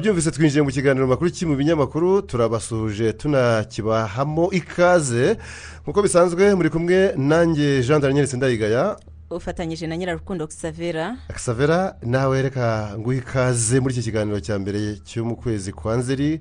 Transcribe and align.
mwabyumvise 0.00 0.30
twinjiye 0.30 0.62
mu 0.62 0.70
kiganiro 0.70 1.06
makuru 1.06 1.30
ki 1.30 1.46
mu 1.46 1.56
binyamakuru 1.56 2.22
turabasuhuje 2.22 3.12
tunakibahamo 3.12 4.48
ikaze. 4.52 5.36
Nk'uko 5.84 6.02
bisanzwe 6.02 6.54
muri 6.56 6.70
kumwe 6.70 7.12
nanjye 7.16 7.82
jean 7.84 8.00
daniel 8.00 8.26
sindayigaya. 8.26 8.96
Ufatanyije 9.30 9.86
na 9.86 9.96
nyirarukundo 9.96 10.46
xavera. 10.48 11.16
Akisavera 11.28 11.96
nawe 12.02 12.42
reka 12.42 12.96
nguhe 12.98 13.18
ikaze 13.18 13.80
muri 13.80 13.92
iki 13.94 14.02
kiganiro 14.08 14.40
cya 14.40 14.56
mbere 14.58 14.96
cyo 15.04 15.24
mu 15.24 15.36
kwezi 15.36 15.72
kwa 15.72 15.96
nzeri 15.96 16.40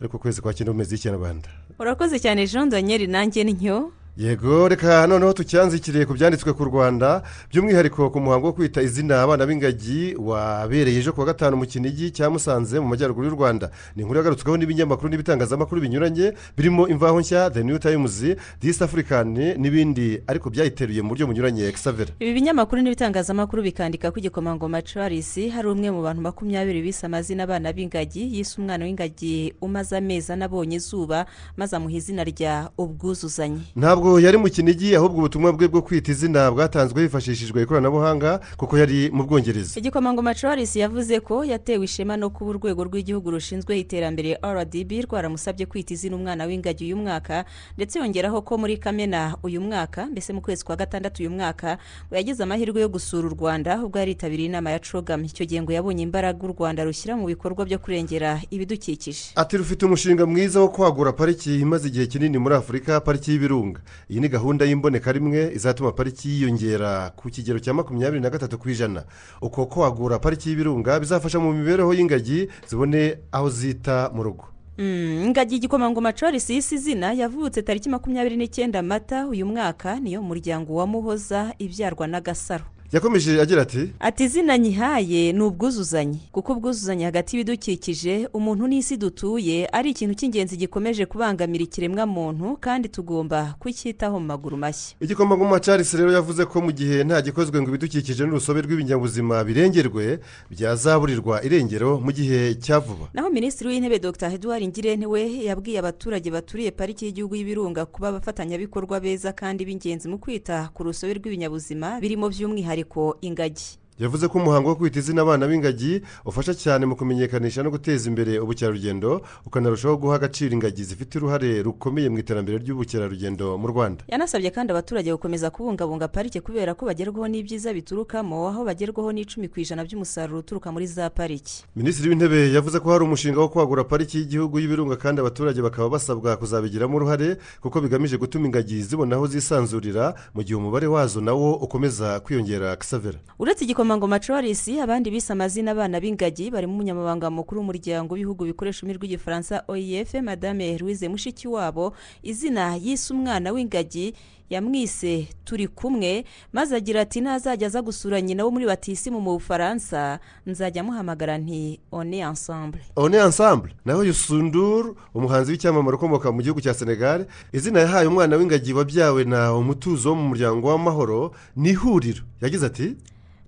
ariko 0.00 0.16
ukwezi 0.16 0.40
kwa 0.40 0.54
cyenda 0.54 0.72
mu 0.72 0.78
mezi 0.78 0.94
y'ikinyarwanda. 0.94 1.48
Urakoze 1.78 2.18
cyane 2.22 2.46
jean 2.46 2.70
daniel 2.70 3.10
nanjye 3.10 3.42
ntyo 3.44 3.90
yego 4.16 4.68
reka 4.68 5.06
noneho 5.06 5.32
tucyanzikiriye 5.32 6.04
ku 6.06 6.12
byanditswe 6.14 6.52
ku 6.52 6.64
rwanda 6.64 7.22
by'umwihariko 7.50 8.10
ku 8.12 8.20
muhango 8.20 8.46
wo 8.46 8.52
kwita 8.52 8.82
izina 8.84 9.22
abana 9.24 9.46
b'ingagi 9.48 10.14
wabereye 10.20 10.98
ejo 11.00 11.12
kuwa 11.12 11.26
gatanu 11.32 11.56
mu 11.56 11.64
kinigi 11.66 12.10
cya 12.12 12.28
musanze 12.30 12.76
mu 12.80 12.88
majyaruguru 12.92 13.26
y'u 13.28 13.34
rwanda. 13.34 13.70
Ni 13.96 14.02
inkuru 14.04 14.18
yagarutsweho 14.20 14.56
n'ibinyamakuru 14.56 15.08
n'ibitangazamakuru 15.08 15.80
binyuranye 15.80 16.32
birimo 16.56 16.88
imvaho 16.88 17.20
nshya 17.20 17.50
the 17.50 17.64
new 17.64 17.78
times 17.78 18.20
this 18.60 18.82
african 18.82 19.32
n'ibindi 19.32 20.20
ariko 20.28 20.50
byayiteruye 20.52 21.00
mu 21.02 21.08
buryo 21.16 21.26
bunyuranye. 21.26 21.64
Exavera 21.72 22.12
ibi 22.20 22.32
binyamakuru 22.36 22.82
n'ibitangazamakuru 22.84 23.62
bikandika 23.64 24.12
ko 24.12 24.20
igikomangoma 24.20 24.82
charles 24.84 25.32
hari 25.54 25.68
umwe 25.72 25.88
mu 25.90 26.02
bantu 26.04 26.20
makumyabiri 26.20 26.84
bise 26.84 27.06
amazina 27.08 27.48
abana 27.48 27.72
b'ingagi 27.72 28.28
yise 28.36 28.60
umwana 28.60 28.84
w'ingagi 28.84 29.56
umaze 29.60 29.96
amezi 29.96 30.32
anabonye 30.36 30.76
izuba 30.76 31.24
maze 31.56 31.72
amuha 31.76 31.96
izina 31.96 32.20
rya 32.28 32.68
ubwuzuzanye. 32.76 33.72
Ntabwo 33.76 34.01
yari 34.20 34.38
mu 34.38 34.48
kinigi 34.50 34.96
ahubwo 34.96 35.18
ubutumwa 35.18 35.52
bwe 35.52 35.68
bwo 35.68 35.82
kwita 35.82 36.12
izina 36.12 36.50
bwatanzwe 36.50 37.02
hifashishijwe 37.02 37.62
ikoranabuhanga 37.62 38.40
kuko 38.56 38.78
yari 38.78 39.10
mu 39.12 39.22
bwongereza. 39.24 39.80
Igikomangoma 39.80 40.34
charles 40.34 40.76
yavuze 40.76 41.20
ko 41.20 41.44
yatewe 41.44 41.84
ishema 41.84 42.16
no 42.16 42.30
kuba 42.30 42.50
urwego 42.50 42.84
rw'igihugu 42.84 43.30
rushinzwe 43.30 43.78
iterambere 43.78 44.38
rdb 44.44 44.90
rwaramusabye 45.06 45.66
kwita 45.66 45.94
izina 45.94 46.16
umwana 46.16 46.44
w'ingagi 46.44 46.84
uyu 46.84 46.96
mwaka 46.96 47.44
ndetse 47.76 47.98
yongeraho 47.98 48.42
ko 48.42 48.58
muri 48.58 48.76
kamena 48.76 49.36
uyu 49.42 49.60
mwaka 49.60 50.06
mbese 50.06 50.32
mu 50.32 50.40
kwezi 50.40 50.64
kwa 50.64 50.76
gatandatu 50.76 51.22
uyu 51.22 51.30
mwaka 51.30 51.78
ngo 52.08 52.16
yagize 52.16 52.42
amahirwe 52.42 52.80
yo 52.80 52.88
gusura 52.88 53.26
u 53.28 53.30
rwanda 53.34 53.80
ubwo 53.84 53.98
yaritabiriye 53.98 54.48
inama 54.48 54.70
ya 54.70 54.78
cogam 54.78 55.24
icyo 55.24 55.46
gihe 55.46 55.62
ngo 55.62 55.72
yabonye 55.72 56.02
imbaraga 56.02 56.38
u 56.46 56.52
rwanda 56.52 56.84
rushyira 56.84 57.16
mu 57.16 57.26
bikorwa 57.26 57.64
byo 57.64 57.78
kurengera 57.78 58.40
ibidukikije. 58.50 59.32
Ati 59.36 59.56
rufite 59.56 59.86
umushinga 59.86 60.26
mwiza 60.26 60.60
wo 60.60 60.68
kwagura 60.68 61.12
pariki 61.12 61.60
imaze 61.60 61.88
igihe 61.88 62.06
kinini 62.06 62.38
muri 62.38 62.54
afurika 62.54 63.00
pariki 63.00 63.30
y'ibirunga. 63.30 63.80
Iyi 64.10 64.20
ni 64.20 64.28
gahunda 64.28 64.64
y'imboneka 64.64 65.12
rimwe 65.12 65.52
izatuma 65.54 65.92
pariki 65.92 66.28
yiyongera 66.28 67.10
ku 67.16 67.28
kigero 67.30 67.58
cya 67.58 67.74
makumyabiri 67.74 68.20
na 68.22 68.30
gatatu 68.30 68.58
ku 68.58 68.68
ijana. 68.70 69.04
Uko 69.42 69.66
kwagura 69.66 70.18
pariki 70.18 70.48
y'ibirunga 70.50 71.00
bizafasha 71.00 71.38
mu 71.40 71.52
mibereho 71.52 71.94
y'ingagi 71.94 72.48
zibone 72.68 73.18
aho 73.32 73.50
zita 73.50 74.10
mu 74.14 74.22
rugo. 74.22 74.44
Mm, 74.78 75.22
ingagi 75.28 75.56
igikomangoma 75.56 76.12
charles 76.12 76.50
yise 76.50 76.74
izina 76.74 77.12
yavutse 77.12 77.62
tariki 77.62 77.88
makumyabiri 77.88 78.36
n'icyenda 78.36 78.82
mata 78.82 79.26
uyu 79.28 79.46
mwaka 79.46 80.00
niyo 80.00 80.22
muryango 80.22 80.74
wa 80.74 80.86
muhoza 80.86 81.52
ibyarwa 81.58 82.06
n'agasaro 82.08 82.64
yakomeje 82.92 83.40
agira 83.40 83.62
ati 83.62 83.90
ati 84.00 84.24
izina 84.24 84.58
nyihaye 84.58 85.32
ni 85.32 85.42
ubwuzuzanye 85.42 86.18
kuko 86.32 86.52
ubwuzuzanye 86.52 87.04
hagati 87.04 87.36
y'ibidukikije 87.36 88.28
umuntu 88.32 88.66
n'isi 88.68 88.96
dutuye 88.96 89.66
ari 89.72 89.90
ikintu 89.90 90.14
cy'ingenzi 90.14 90.56
gikomeje 90.56 91.06
kubangamira 91.06 91.64
ikiremwamuntu 91.64 92.56
kandi 92.60 92.88
tugomba 92.88 93.54
kucyitaho 93.58 94.20
mu 94.20 94.26
maguru 94.26 94.56
mashya. 94.56 94.96
Igikomangoma 95.00 95.60
charles 95.60 95.94
rero 95.94 96.12
yavuze 96.12 96.44
ko 96.44 96.60
mu 96.60 96.72
gihe 96.72 97.04
nta 97.04 97.22
gikozwe 97.24 97.56
ngo 97.62 97.68
ibidukikije 97.72 98.24
n'urusobe 98.28 98.60
rw'ibinyabuzima 98.62 99.40
birengerwe 99.44 100.20
byazaburirwa 100.50 101.40
irengero 101.44 101.96
mu 102.00 102.12
gihe 102.12 102.54
cya 102.60 102.76
vuba. 102.80 103.08
Naho 103.14 103.30
minisitiri 103.30 103.70
w'intebe 103.70 103.98
dr. 103.98 104.28
Edouard 104.34 104.64
ngirente 104.68 105.06
we 105.06 105.22
yabwiye 105.48 105.78
abaturage 105.80 106.28
baturiye 106.30 106.70
pariki 106.70 107.04
y'igihugu 107.08 107.34
y'ibirunga 107.36 107.86
kuba 107.88 108.08
abafatanyabikorwa 108.08 109.00
beza 109.00 109.32
kandi 109.32 109.64
b'ingenzi 109.64 110.08
mu 110.12 110.18
kwita 110.18 110.68
ku 110.74 110.84
rusobe 110.84 111.14
rw'ibinyabuzima 111.16 111.96
birimo 112.00 112.28
by'umwihariko 112.28 112.81
ingagi. 113.20 113.81
Yavuze 114.02 114.28
ko 114.28 114.38
umuhango 114.38 114.68
wo 114.68 114.74
kwita 114.76 114.98
izina 114.98 115.22
abana 115.22 115.46
b'ingagi 115.46 116.02
ufasha 116.26 116.54
cyane 116.54 116.86
mu 116.86 116.96
kumenyekanisha 116.96 117.62
no 117.62 117.70
guteza 117.70 118.08
imbere 118.10 118.38
ubukerarugendo 118.42 119.22
ukanarushaho 119.46 119.96
guha 119.96 120.16
agaciro 120.16 120.52
ingagi 120.54 120.84
zifite 120.84 121.18
uruhare 121.18 121.62
rukomeye 121.62 122.08
mu 122.10 122.18
iterambere 122.18 122.58
ry'ubukerarugendo 122.58 123.58
mu 123.58 123.66
rwanda. 123.70 124.04
Yanasabye 124.08 124.50
kandi 124.50 124.72
abaturage 124.72 125.12
gukomeza 125.12 125.50
kubungabunga 125.50 126.08
parike 126.08 126.40
kubera 126.40 126.74
ko 126.74 126.86
bagerwaho 126.86 127.28
n'ibyiza 127.28 127.70
biturukamo 127.72 128.48
aho 128.50 128.64
bagerwaho 128.64 129.12
n'icumi 129.12 129.48
ku 129.48 129.60
ijana 129.60 129.84
by'umusaruro 129.86 130.38
uturuka 130.42 130.72
muri 130.72 130.86
za 130.86 131.10
pariki. 131.10 131.62
Minisitiri 131.76 132.08
w'intebe 132.10 132.52
yavuze 132.52 132.80
ko 132.80 132.90
hari 132.92 133.04
umushinga 133.04 133.38
wo 133.40 133.48
kwagura 133.48 133.84
pariki 133.84 134.18
y'igihugu 134.18 134.58
y'ibirunga 134.58 134.96
kandi 134.96 135.20
abaturage 135.20 135.62
bakaba 135.62 135.88
basabwa 135.88 136.36
kuzabigiramo 136.36 136.96
uruhare 136.96 137.36
kuko 137.62 137.80
bigamije 137.80 138.16
gutuma 138.18 138.46
ingagi 138.46 138.82
zibona 138.82 139.16
aho 139.16 139.26
zisanzurira 139.30 140.14
mu 140.34 140.42
gihe 140.42 140.56
umubare 140.58 140.86
wazo 140.86 141.20
nawo 141.20 141.54
ukomeza 141.54 142.20
kwiyongera 142.20 142.76
kisavera 142.76 143.18
uretse 143.38 143.64
igikomangoma 143.92 144.18
charles 144.20 144.68
abandi 144.68 145.10
bise 145.10 145.32
amazina 145.32 145.70
abana 145.72 146.00
b'ingagi 146.00 146.50
barimo 146.50 146.72
umunyamabanga 146.74 147.30
mukuru 147.30 147.60
w'umuryango 147.60 148.14
w'ibihugu 148.14 148.44
bikoresha 148.44 148.86
ururimi 148.86 148.98
rw'igifaransa 148.98 149.64
oef 149.68 150.14
madame 150.22 150.78
louise 150.78 151.08
mushikiwabo. 151.08 151.92
Izina 152.22 152.76
yise 152.76 153.12
umwana 153.12 153.52
w'ingagi 153.52 154.14
yamwise 154.50 155.28
turi 155.44 155.68
kumwe 155.68 156.24
maze 156.52 156.76
agira 156.76 157.00
ati 157.00 157.20
ntazajya 157.20 157.66
aza 157.66 157.82
gusura 157.82 158.20
nyina 158.20 158.44
wo 158.44 158.50
muri 158.50 158.66
batisimu 158.66 159.20
mu 159.20 159.32
bufaransa. 159.36 160.18
Nzajya 160.46 160.80
amuhamagara 160.80 161.38
nti 161.38 161.80
one 161.92 162.18
ensemble. 162.18 162.80
One 162.96 163.16
ensemble. 163.16 163.72
Naho 163.84 164.04
yusunduru 164.04 164.96
umuhanzi 165.14 165.52
w'icyamamare 165.52 165.96
ukomoka 165.96 166.32
mu 166.32 166.42
gihugu 166.42 166.60
cya 166.60 166.74
senegal 166.74 167.26
izina 167.52 167.80
yahaye 167.80 168.06
umwana 168.08 168.36
w'ingagi 168.36 168.72
wabyawe 168.72 169.24
na 169.24 169.54
umutuzo 169.54 170.08
wo 170.10 170.16
mu 170.16 170.28
muryango 170.28 170.68
w'amahoro 170.68 171.32
ni 171.56 171.70
ihuriro. 171.70 172.22
Yagize 172.40 172.66
ati 172.66 172.96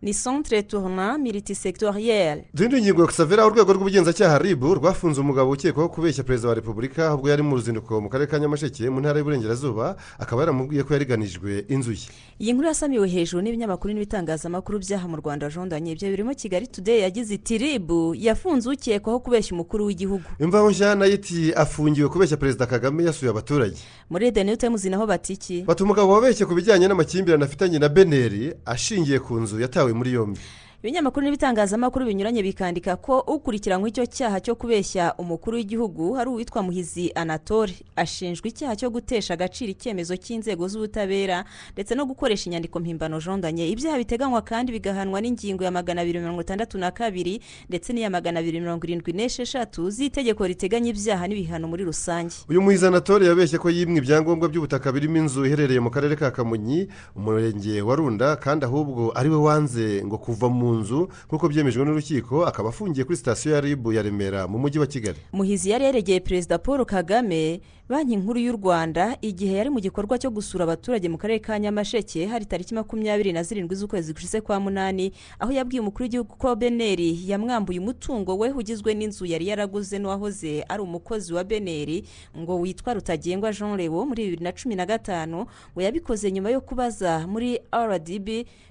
ni 0.05 0.13
centre 0.13 0.63
tournant 0.63 1.19
multisectoriel 1.19 2.45
zindi 2.55 2.81
ngingo 2.83 3.11
savera 3.11 3.47
urwego 3.47 3.73
rw'ubugenzacyaha 3.73 4.39
ribu 4.39 4.75
rwafunze 4.75 5.21
umugabo 5.21 5.51
ukekwaho 5.51 5.89
kubeshya 5.89 6.25
perezida 6.25 6.49
wa 6.49 6.55
repubulika 6.55 7.15
ubwo 7.15 7.29
yari 7.31 7.43
mu 7.43 7.57
ruzinduko 7.57 8.01
mu 8.01 8.09
karere 8.09 8.31
ka 8.31 8.39
nyamasheke 8.39 8.91
mu 8.91 9.01
ntara 9.01 9.19
y'uburengerazuba 9.19 9.97
akaba 10.19 10.43
yaramubwiye 10.43 10.83
ko 10.83 10.93
yariganijwe 10.93 11.65
inzu 11.69 11.93
ye. 11.93 11.99
Iyi 12.41 12.53
nkuru 12.53 12.69
yasamiwe 12.69 13.09
hejuru 13.09 13.43
n'ibinyamakuru 13.43 13.95
n'ibitangazamakuru 13.95 14.79
byaha 14.79 15.09
mu 15.09 15.17
rwanda 15.17 15.49
jondanye. 15.51 15.93
Ibyo 15.93 16.11
birimo 16.11 16.35
kigali 16.35 16.67
today 16.67 17.01
yagize 17.01 17.35
iti 17.35 17.59
ribu 17.59 18.15
yafunze 18.19 18.69
ukekwaho 18.71 19.19
kubeshya 19.21 19.53
umukuru 19.55 19.87
w'igihugu. 19.87 20.25
Imvaho 20.41 20.71
nshya 20.71 20.95
na 20.95 21.07
yo 21.07 21.15
iti 21.15 21.53
afungiwe 21.55 22.09
kubeshya 22.09 22.37
perezida 22.37 22.67
kagame 22.67 23.05
yasuye 23.05 23.31
abaturage. 23.31 23.77
Muri 24.11 24.33
the 24.33 24.45
new 24.45 24.57
times 24.57 24.85
naho 24.85 25.07
batiki 25.07 25.63
bati 25.63 25.83
umugabo 25.83 26.13
wabeshye 26.13 26.47
ku 26.47 26.55
bijyanye 26.55 26.89
n'amakimbirane 26.89 27.45
afitanye 27.45 27.79
na 27.79 27.89
beneri 27.89 28.53
ashingiye 28.67 29.19
ku 29.19 29.41
nzu 29.41 29.61
yatawe 29.61 29.94
muri 29.94 30.10
yombi 30.12 30.41
ibinyamakuru 30.84 31.25
n'ibitangazamakuru 31.25 32.05
binyuranye 32.06 32.43
bikandika 32.44 32.97
ko 33.00 33.20
ukurikiranywe 33.25 33.88
icyo 33.88 34.05
cyaha 34.06 34.37
cyo 34.44 34.53
kubeshya 34.55 35.14
umukuru 35.19 35.56
w'igihugu 35.56 36.12
hari 36.12 36.29
uwitwa 36.31 36.61
muhizi 36.62 37.09
anatole. 37.17 37.73
Ashinjwa 37.97 38.44
icyaha 38.53 38.76
cyo 38.76 38.91
gutesha 38.93 39.32
agaciro 39.35 39.73
icyemezo 39.73 40.12
cy'inzego 40.20 40.69
z'ubutabera 40.69 41.44
ndetse 41.73 41.94
no 41.97 42.05
gukoresha 42.05 42.53
inyandiko 42.53 42.76
mpimbano 42.85 43.17
jondanye 43.17 43.64
ibyaha 43.73 43.97
biteganywa 43.97 44.43
kandi 44.44 44.73
bigahanwa 44.76 45.20
n'ingingo 45.25 45.64
ya 45.64 45.70
magana 45.73 46.05
abiri 46.05 46.20
mirongo 46.20 46.41
itandatu 46.44 46.76
na 46.79 46.91
kabiri 46.93 47.41
ndetse 47.73 47.93
n'iya 47.97 48.11
magana 48.12 48.41
abiri 48.44 48.61
mirongo 48.61 48.85
irindwi 48.85 49.12
n'esheshatu 49.17 49.88
z'itegeko 49.91 50.44
riteganya 50.47 50.93
ibyaha 50.93 51.25
n'ibihano 51.29 51.64
muri 51.64 51.85
rusange. 51.88 52.44
Uyu 52.49 52.61
muhizi 52.61 52.85
anatole 52.93 53.25
yabeshye 53.26 53.56
ko 53.56 53.70
yimwe 53.73 54.05
ibyangombwa 54.05 54.53
by'ubutaka 54.53 54.93
birimo 54.93 55.17
inzu 55.17 55.49
iherereye 55.49 55.81
mu 55.81 55.88
karere 55.88 56.12
ka 56.12 56.29
kamonyi 56.29 56.93
umurenge 57.17 57.81
wa 57.81 57.97
runda 57.97 58.37
kandi 58.37 58.69
ahubwo 58.69 59.17
ari 59.17 59.32
we 59.32 59.37
wanze 59.41 60.05
ngo 60.05 60.20
kuva 60.20 60.53
mu 60.53 60.74
nzu 60.81 61.09
nk'uko 61.29 61.49
byemejwe 61.49 61.85
n'urukiko 61.85 62.47
akaba 62.47 62.69
afungiye 62.69 63.05
kuri 63.05 63.17
sitasiyo 63.17 63.55
ya 63.55 63.61
ribu 63.61 63.93
ya 63.93 64.03
remera 64.03 64.49
mu 64.49 64.59
mujyi 64.59 64.79
wa 64.79 64.87
kigali. 64.87 65.19
Muhizi 65.32 65.71
yari 65.71 65.85
yaregeye 65.85 66.21
perezida 66.21 66.59
paul 66.59 66.85
kagame 66.85 67.61
banki 67.88 68.17
nkuru 68.17 68.38
y'u 68.41 68.53
rwanda 68.56 69.17
igihe 69.21 69.56
yari 69.56 69.71
mu 69.71 69.81
gikorwa 69.81 70.19
cyo 70.19 70.31
gusura 70.31 70.65
abaturage 70.65 71.09
mu 71.09 71.19
karere 71.19 71.38
ka 71.38 71.59
nyamasheke 71.59 72.26
hari 72.26 72.47
tariki 72.49 72.75
makumyabiri 72.75 73.32
na 73.32 73.43
zirindwi 73.43 73.76
z'ukwezi 73.76 74.12
gushize 74.12 74.41
kwa 74.41 74.61
munani 74.61 75.12
aho 75.38 75.53
yabwiye 75.53 75.81
umukuru 75.81 76.03
w'igihugu 76.05 76.37
ko 76.37 76.56
beneri 76.56 77.12
yamwambuye 77.29 77.79
umutungo 77.81 78.38
we 78.38 78.49
ugizwe 78.50 78.94
n'inzu 78.94 79.26
yari 79.29 79.47
yaraguze 79.53 79.99
n'uwahoze 79.99 80.65
ari 80.69 80.82
umukozi 80.82 81.35
wa 81.35 81.44
beneri 81.44 82.05
ngo 82.38 82.56
witwa 82.61 82.94
rutagengwa 82.94 83.53
jean 83.53 83.76
lewo 83.76 84.06
muri 84.06 84.25
bibiri 84.25 84.44
na 84.44 84.53
cumi 84.53 84.75
na 84.75 84.87
gatanu 84.87 85.44
ngo 85.76 85.81
yabikoze 85.82 86.32
nyuma 86.32 86.50
yo 86.50 86.61
kubaza 86.61 87.26
muri 87.29 87.61
rdb 87.69 88.29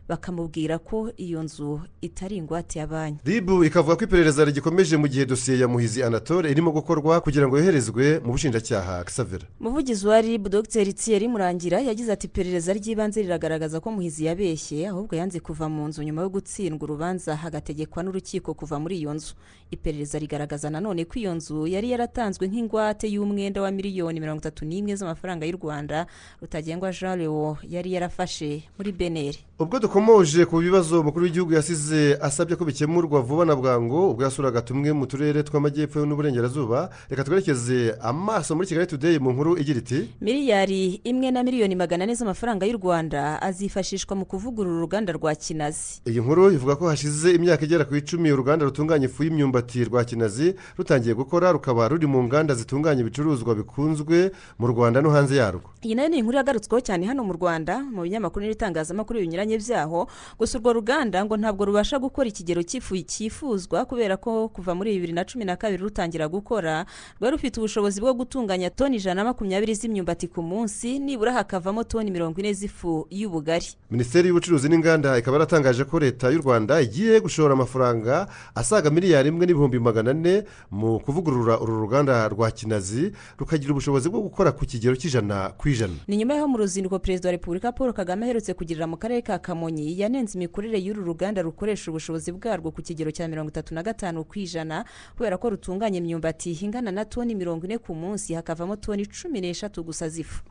bakamubwira 0.09 0.77
ko 0.79 1.11
iyo 1.17 1.43
nzu 1.43 1.79
itari 2.01 2.35
ingwate 2.37 2.79
ya 2.79 2.87
banki. 2.87 3.19
Ribu 3.25 3.63
ikavuga 3.63 3.95
ko 3.95 4.03
iperereza 4.03 4.45
rigikomeje 4.45 4.97
mu 4.97 5.07
gihe 5.07 5.25
dosiye 5.25 5.59
ya 5.59 5.67
muhizi 5.67 6.03
anatole 6.03 6.51
irimo 6.51 6.71
gukorwa 6.71 7.21
kugira 7.21 7.47
ngo 7.47 7.57
yoherezwe 7.57 8.19
mu 8.19 8.31
bushinjacyaha 8.31 9.03
gisavera 9.03 9.45
umuvugizi 9.59 10.07
wa 10.07 10.21
rib 10.21 10.47
dr. 10.49 10.93
Thierry 10.93 11.27
murangira 11.27 11.79
yagize 11.81 12.11
ati 12.11 12.27
iperereza 12.27 12.73
ry'ibanze 12.73 13.21
riragaragaza 13.21 13.79
ko 13.79 13.91
muhizi 13.91 14.25
yabeshye 14.25 14.87
ahubwo 14.87 15.15
yanze 15.15 15.39
kuva 15.39 15.69
mu 15.69 15.87
nzu 15.87 16.03
nyuma 16.03 16.21
yo 16.21 16.29
gutsindwa 16.29 16.83
urubanza 16.83 17.35
hagategekwa 17.35 18.03
n'urukiko 18.03 18.53
kuva 18.53 18.79
muri 18.79 18.97
iyo 18.99 19.13
nzu. 19.13 19.33
Iperereza 19.71 20.19
rigaragaza 20.19 20.69
nanone 20.69 21.05
ko 21.05 21.17
iyo 21.19 21.33
nzu 21.35 21.67
yari 21.67 21.89
yaratanzwe 21.91 22.47
nk'ingwate 22.47 23.07
y'umwenda 23.09 23.61
wa 23.61 23.71
miliyoni 23.71 24.19
mirongo 24.19 24.39
itatu 24.43 24.65
n'imwe 24.65 24.95
z'amafaranga 24.95 25.45
y'u 25.47 25.57
rwanda 25.57 26.05
rutagengwa 26.41 26.91
jean 26.91 27.17
leo 27.19 27.57
yari 27.63 27.93
yarafashe 27.95 28.63
muri 28.77 28.91
beneri 28.91 29.39
ubwo 29.59 29.79
dukomoje 29.79 30.45
ku 30.45 30.57
bibazo 30.61 31.01
umukuru 31.01 31.25
w'igihugu 31.25 31.53
yasize 31.53 31.72
asabye 32.21 32.55
ko 32.55 32.65
bikemurwa 32.65 33.21
vuba 33.21 33.45
na 33.45 33.55
bwangu 33.55 34.09
ubwo 34.11 34.23
yasuraga 34.23 34.61
tumwe 34.61 34.93
mu 34.93 35.05
turere 35.07 35.43
tw'amajyepfo 35.43 36.05
n'uburengerazuba. 36.05 36.89
Reka 37.09 37.23
twerekeze 37.23 37.95
amaso 38.01 38.55
muri 38.55 38.67
kigali 38.67 38.87
today 38.87 39.17
mu 39.19 39.31
nkuru 39.33 39.57
igira 39.57 39.79
iti 39.79 40.09
miliyari 40.21 41.01
imwe 41.03 41.31
na 41.31 41.43
miliyoni 41.43 41.75
magana 41.75 42.03
ane 42.03 42.15
z'amafaranga 42.15 42.65
y'u 42.65 42.77
rwanda 42.77 43.41
azifashishwa 43.41 44.15
mu 44.15 44.25
kuvugurura 44.25 44.77
uruganda 44.77 45.13
rwa 45.13 45.35
kinazi. 45.35 46.01
Iyi 46.07 46.21
nkuru 46.21 46.51
ivuga 46.51 46.75
ko 46.75 46.87
hashize 46.87 47.31
imyaka 47.35 47.65
igera 47.65 47.85
ku 47.85 47.95
icumi 47.95 48.31
uruganda 48.31 48.65
rutunganya 48.65 49.05
ifu 49.09 49.23
y'imyumbati 49.23 49.83
rwa 49.89 50.03
kinazi 50.05 50.53
rutangiye 50.77 51.15
gukora 51.15 51.51
rukaba 51.51 51.87
ruri 51.87 52.07
mu 52.07 52.23
nganda 52.23 52.53
zitunganya 52.55 53.01
ibicuruzwa 53.01 53.55
bikunzwe 53.55 54.31
mu 54.59 54.67
rwanda 54.67 55.01
no 55.01 55.09
hanze 55.09 55.35
yarwo. 55.35 55.72
Iyi 55.83 55.95
na 55.95 56.03
yo 56.03 56.09
ni 56.09 56.17
inkuru 56.17 56.37
yagarutsweho 56.37 56.81
cyane 56.81 57.05
hano 57.05 57.23
mu 57.23 57.33
rwanda 57.33 57.83
mu 57.83 58.01
binyamakuru 58.07 58.45
n'ibitangazamakuru 58.45 59.19
binyuranye 59.19 59.57
byaho 59.59 60.07
gusa 60.39 60.57
urwo 60.57 60.73
ruganda 60.73 61.19
ngo 61.25 61.35
ntabwo 61.37 61.65
rubasha 61.67 61.99
gukora 61.99 62.27
ikigero 62.31 62.63
cy'ifu 62.63 62.95
cyifuzwa 63.03 63.83
kubera 63.85 64.15
ko 64.17 64.47
kuva 64.47 64.71
muri 64.75 64.95
bibiri 64.95 65.13
na 65.13 65.25
cumi 65.27 65.43
na 65.45 65.55
kabiri 65.59 65.83
rutangira 65.83 66.27
gukora 66.31 66.85
rwari 67.19 67.35
rufite 67.35 67.59
ubushobozi 67.59 67.99
bwo 67.99 68.13
gutunganya 68.15 68.69
toni 68.71 68.95
ijana 68.95 69.23
na 69.23 69.29
makumyabiri 69.35 69.75
z'imyumbati 69.75 70.27
ku 70.31 70.39
munsi 70.41 70.99
nibura 71.03 71.33
hakavamo 71.35 71.83
toni 71.83 72.11
mirongo 72.11 72.39
ine 72.39 72.53
z'ifu 72.55 73.03
y'ubugari. 73.11 73.67
Minisiteri 73.91 74.27
y'ubucuruzi 74.31 74.69
n'inganda 74.71 75.17
ikaba 75.19 75.35
yaratangaje 75.35 75.83
ko 75.83 75.99
leta 75.99 76.31
y'u 76.31 76.39
rwanda 76.39 76.79
igiye 76.81 77.19
gushora 77.19 77.53
amafaranga 77.59 78.27
asaga 78.55 78.87
miliyari 78.89 79.29
imwe 79.29 79.45
n'ibihumbi 79.45 79.79
magana 79.83 80.11
ane 80.15 80.43
mu 80.71 80.99
kuvugurura 81.03 81.59
uru 81.59 81.75
ruganda 81.83 82.23
rwa 82.31 82.51
kinazi 82.51 83.11
rukagira 83.37 83.71
ubushobozi 83.75 84.07
bwo 84.09 84.21
gukora 84.31 84.51
ku 84.55 84.63
kigero 84.65 84.95
cy'ijana 84.95 85.51
ku 85.59 85.69
ijana 85.73 85.93
ni 86.07 86.17
nyuma 86.17 86.33
y'aho 86.33 86.47
mu 86.47 86.57
ruzinduko 86.57 86.99
perezida 86.99 87.27
wa 87.29 87.31
repubulika 87.31 87.71
paul 87.71 87.93
kagame 87.93 88.25
aherutse 88.25 88.53
kugirira 88.53 88.87
mu 88.87 88.97
karere 88.97 89.21
ka 89.21 89.39
kamonyi 89.39 89.99
yanenze 89.99 90.37
imikorere 90.37 90.77
y'uru 90.79 91.03
ruganda 91.03 91.41
rukoresha 91.41 91.91
ubushobozi 91.91 92.31
bwarwo 92.31 92.71
ku 92.71 92.81
kigero 92.81 93.11
cya 93.11 93.27
mirongo 93.27 93.49
itatu 93.49 93.73
na 93.73 93.83
gatanu 93.83 94.23
ku 94.23 94.39
ijana 94.39 94.85
kubera 95.17 95.37
ko 95.37 95.49
rutunganya 95.49 95.97
imyumbati 95.99 96.53
ingana 96.61 96.91
na 96.91 97.05
toni 97.05 97.35
mirongo 97.35 97.65
ine 97.65 97.77
ku 97.77 97.95
munsi 97.95 98.33
hakavamo 98.33 98.75
toni 98.75 99.05
cumi 99.05 99.41
n'eshatu 99.41 99.83
gusa 99.83 100.09
z'ifu. 100.09 100.43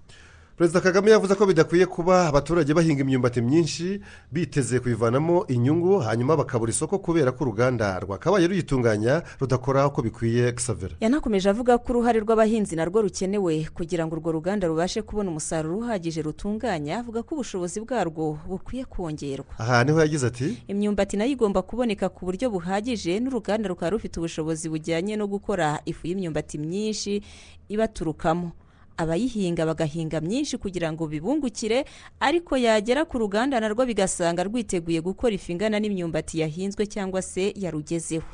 Perezida 0.57 0.81
kagame 0.81 1.11
yavuze 1.11 1.35
ko 1.35 1.47
bidakwiye 1.47 1.87
kuba 1.87 2.27
abaturage 2.29 2.75
bahinga 2.75 3.01
imyumbati 3.03 3.41
myinshi 3.43 4.01
biteze 4.33 4.81
kuyivanamo 4.81 5.47
inyungu 5.49 5.99
hanyuma 5.99 6.37
bakabura 6.37 6.71
isoko 6.71 6.99
kubera 6.99 7.33
ko 7.33 7.45
uruganda 7.45 7.99
rwakabaye 8.01 8.47
ruyitunganya 8.47 9.23
rudakora 9.41 9.87
uko 9.87 10.03
bikwiye 10.03 10.53
gisavera 10.53 10.95
yanakomeje 11.01 11.49
avuga 11.51 11.79
ko 11.79 11.93
uruhare 11.93 12.21
rw'abahinzi 12.21 12.77
narwo 12.77 13.03
rukenewe 13.03 13.67
kugira 13.75 14.07
ngo 14.07 14.15
urwo 14.17 14.33
ruganda 14.33 14.69
rubashe 14.69 15.03
kubona 15.03 15.31
umusaruro 15.31 15.79
uhagije 15.79 16.23
rutunganya 16.23 16.99
avuga 17.01 17.23
ko 17.23 17.35
ubushobozi 17.35 17.81
bwarwo 17.81 18.39
bukwiye 18.49 18.85
kongerwa. 18.85 19.47
Aha 19.59 19.85
ni 19.85 19.93
ho 19.93 20.01
yagize 20.01 20.27
ati 20.27 20.63
imyumbati 20.69 21.17
na 21.17 21.25
yo 21.25 21.33
igomba 21.33 21.63
kuboneka 21.63 22.09
ku 22.09 22.25
buryo 22.29 22.51
buhagije 22.51 23.21
n'uruganda 23.21 23.69
rukaba 23.69 23.91
rufite 23.97 24.21
ubushobozi 24.21 24.69
bujyanye 24.69 25.17
no 25.17 25.27
gukora 25.27 25.81
ifu 25.89 26.07
y'imyumbati 26.07 26.59
myinshi 26.59 27.23
ibaturukamo. 27.69 28.53
Abayihinga 28.97 29.67
bagahinga 29.67 30.21
myinshi 30.21 30.59
kugira 30.59 30.93
ngo 30.93 31.07
bibungukire 31.07 31.85
ariko 32.21 32.57
yagera 32.57 33.05
ku 33.05 33.19
ruganda 33.19 33.61
narwo 33.61 33.87
bigasanga 33.87 34.45
rwiteguye 34.45 35.01
gukora 35.01 35.35
ifu 35.35 35.53
ingana 35.53 35.81
n'imyumbati 35.81 36.41
yahinzwe 36.41 36.87
cyangwa 36.87 37.23
se 37.23 37.53
yarugezeho. 37.57 38.25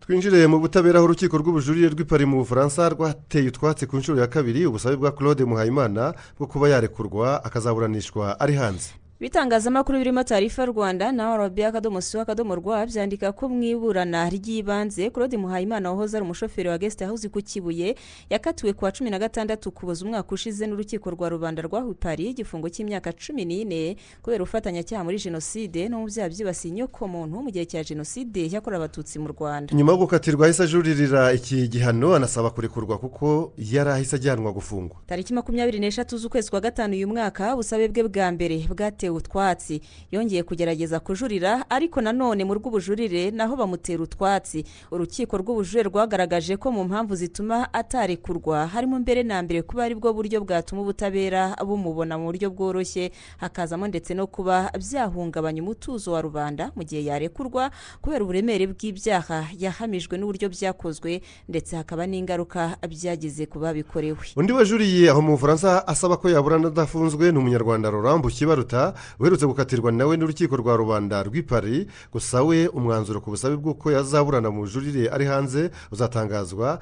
Twinjire 0.00 0.46
mu 0.46 0.58
butabera 0.62 0.98
aho 1.02 1.04
urukiko 1.10 1.34
rw'ubujurire 1.38 1.88
rw'ipari 1.90 2.24
mu 2.26 2.38
bufaransa 2.40 2.88
rwateye 2.88 3.48
utwatsi 3.50 3.86
ku 3.86 3.96
nshuro 3.98 4.20
ya 4.20 4.26
kabiri 4.30 4.66
ubusabe 4.66 4.96
bwa 4.96 5.12
claude 5.12 5.44
muhayimana 5.44 6.14
bwo 6.38 6.46
kuba 6.46 6.68
yarekurwa 6.70 7.44
akazaburanishwa 7.44 8.40
ari 8.40 8.54
hanze. 8.54 8.94
Ibitangazamakuru 9.20 9.98
birimo 9.98 10.22
tarifa 10.24 10.64
rwanda 10.66 11.12
na 11.12 11.34
arabi 11.34 11.64
akadomo 11.64 12.00
siwa 12.00 12.22
akadomo 12.22 12.54
rwa 12.54 12.86
byandika 12.86 13.32
ko 13.32 13.48
mu 13.48 13.62
iburana 13.62 14.30
ry'ibanze 14.30 15.10
claude 15.10 15.36
muhayimana 15.36 15.90
wahoze 15.90 16.16
ari 16.16 16.24
umushoferi 16.24 16.68
wa 16.68 16.78
gesite 16.78 17.04
hawuzi 17.04 17.28
ku 17.28 17.42
kibuye 17.42 17.94
yakatiwe 18.30 18.72
ku 18.72 18.84
wa 18.84 18.92
cumi 18.92 19.10
na 19.10 19.18
gatandatu 19.18 19.70
kuboza 19.70 20.04
umwaka 20.06 20.32
ushize 20.34 20.66
n'urukiko 20.66 21.10
rwa 21.10 21.28
rubanda 21.28 21.62
rwa 21.62 21.80
hupari 21.80 22.30
igifungo 22.30 22.68
cy'imyaka 22.70 23.10
cumi 23.12 23.44
n'ine 23.44 23.96
kubera 24.22 24.42
ubufatanyacyaha 24.42 25.02
muri 25.04 25.18
jenoside 25.18 25.88
no 25.90 25.98
mu 25.98 26.06
byaha 26.06 26.28
byibasiye 26.30 26.70
inyokomuntu 26.78 27.42
mu 27.42 27.50
gihe 27.50 27.66
cya 27.66 27.82
jenoside 27.84 28.46
yakorewe 28.54 28.84
abatutsi 28.86 29.18
mu 29.18 29.28
rwanda. 29.34 29.74
Nyuma 29.74 29.92
yo 29.92 29.98
gukatirwa 29.98 30.46
ahise 30.46 30.62
ajuririra 30.62 31.32
iki 31.34 31.66
gihano 31.68 32.14
anasaba 32.14 32.50
kurekurwa 32.54 32.98
kuko 32.98 33.50
yari 33.58 33.90
ahise 33.90 34.14
ajyanwa 34.16 34.52
gufungwa. 34.54 34.96
Tariki 35.10 35.34
makumyabiri 35.34 35.78
n'eshatu 35.82 36.14
z'ukwezi 36.18 36.50
kwa 36.50 36.60
gatanu 36.60 36.94
uyu 36.94 37.08
mwaka 37.10 37.54
ubusabe 37.54 37.88
bwe 37.90 38.02
bwa 38.08 38.30
mbere 38.32 38.62
bwatewe 38.70 39.07
utwatsi. 39.16 39.80
Yongeye 40.12 40.42
kugerageza 40.42 41.00
kujurira 41.00 41.64
ariko 41.70 42.00
nanone 42.00 42.44
mu 42.44 42.54
rw'ubujurire 42.54 43.30
naho 43.30 43.56
bamutera 43.56 44.02
utwatsi. 44.02 44.64
Urukiko 44.90 45.38
rw'ubujurire 45.38 45.88
rwagaragaje 45.88 46.56
ko 46.56 46.72
mu 46.72 46.84
mpamvu 46.84 47.14
zituma 47.16 47.72
atarekurwa 47.72 48.66
harimo 48.66 48.98
mbere 48.98 49.22
na 49.22 49.42
mbere 49.42 49.62
kuba 49.62 49.84
ari 49.84 49.94
bwo 49.94 50.12
buryo 50.12 50.40
bwatuma 50.44 50.82
ubutabera 50.82 51.56
bumubona 51.66 52.18
mu 52.18 52.24
buryo 52.28 52.50
bworoshye. 52.50 53.10
Hakazamo 53.40 53.86
ndetse 53.88 54.14
no 54.14 54.26
kuba 54.26 54.70
byahungabanya 54.78 55.62
umutuzo 55.62 56.12
wa 56.12 56.20
rubanda 56.22 56.70
mu 56.76 56.82
gihe 56.84 57.04
yarekurwa 57.04 57.70
kubera 58.02 58.24
uburemere 58.24 58.66
bw'ibyaha 58.66 59.52
yahamijwe 59.58 60.18
n'uburyo 60.18 60.48
byakozwe 60.48 61.20
ndetse 61.48 61.76
hakaba 61.76 62.06
n'ingaruka 62.06 62.76
byagize 62.88 63.46
ku 63.46 63.58
babikorewe. 63.58 64.34
Undi 64.36 64.52
wajuriye 64.52 65.10
aho 65.10 65.20
mu 65.22 65.32
bufaransa 65.36 65.86
asaba 65.88 66.16
ko 66.16 66.28
yaburana 66.28 66.68
adafunzwe 66.68 67.32
ni 67.32 67.38
umunyarwanda 67.38 67.90
rurambu 67.90 68.28
kibaruta 68.28 68.94
uherutse 69.20 69.46
gukatirwa 69.46 69.92
nawe 69.92 70.16
n'urukiko 70.16 70.56
rwa 70.56 70.76
rubanda 70.76 71.22
rw'i 71.22 71.42
Paris 71.42 71.86
gusa 72.12 72.42
we 72.42 72.68
umwanzuro 72.68 73.20
ku 73.20 73.30
busabe 73.30 73.56
bw'uko 73.56 73.90
yazaburana 73.90 74.50
mu 74.50 74.62
bujurire 74.64 75.08
ari 75.10 75.24
hanze 75.26 75.70
uzatangazwa 75.92 76.78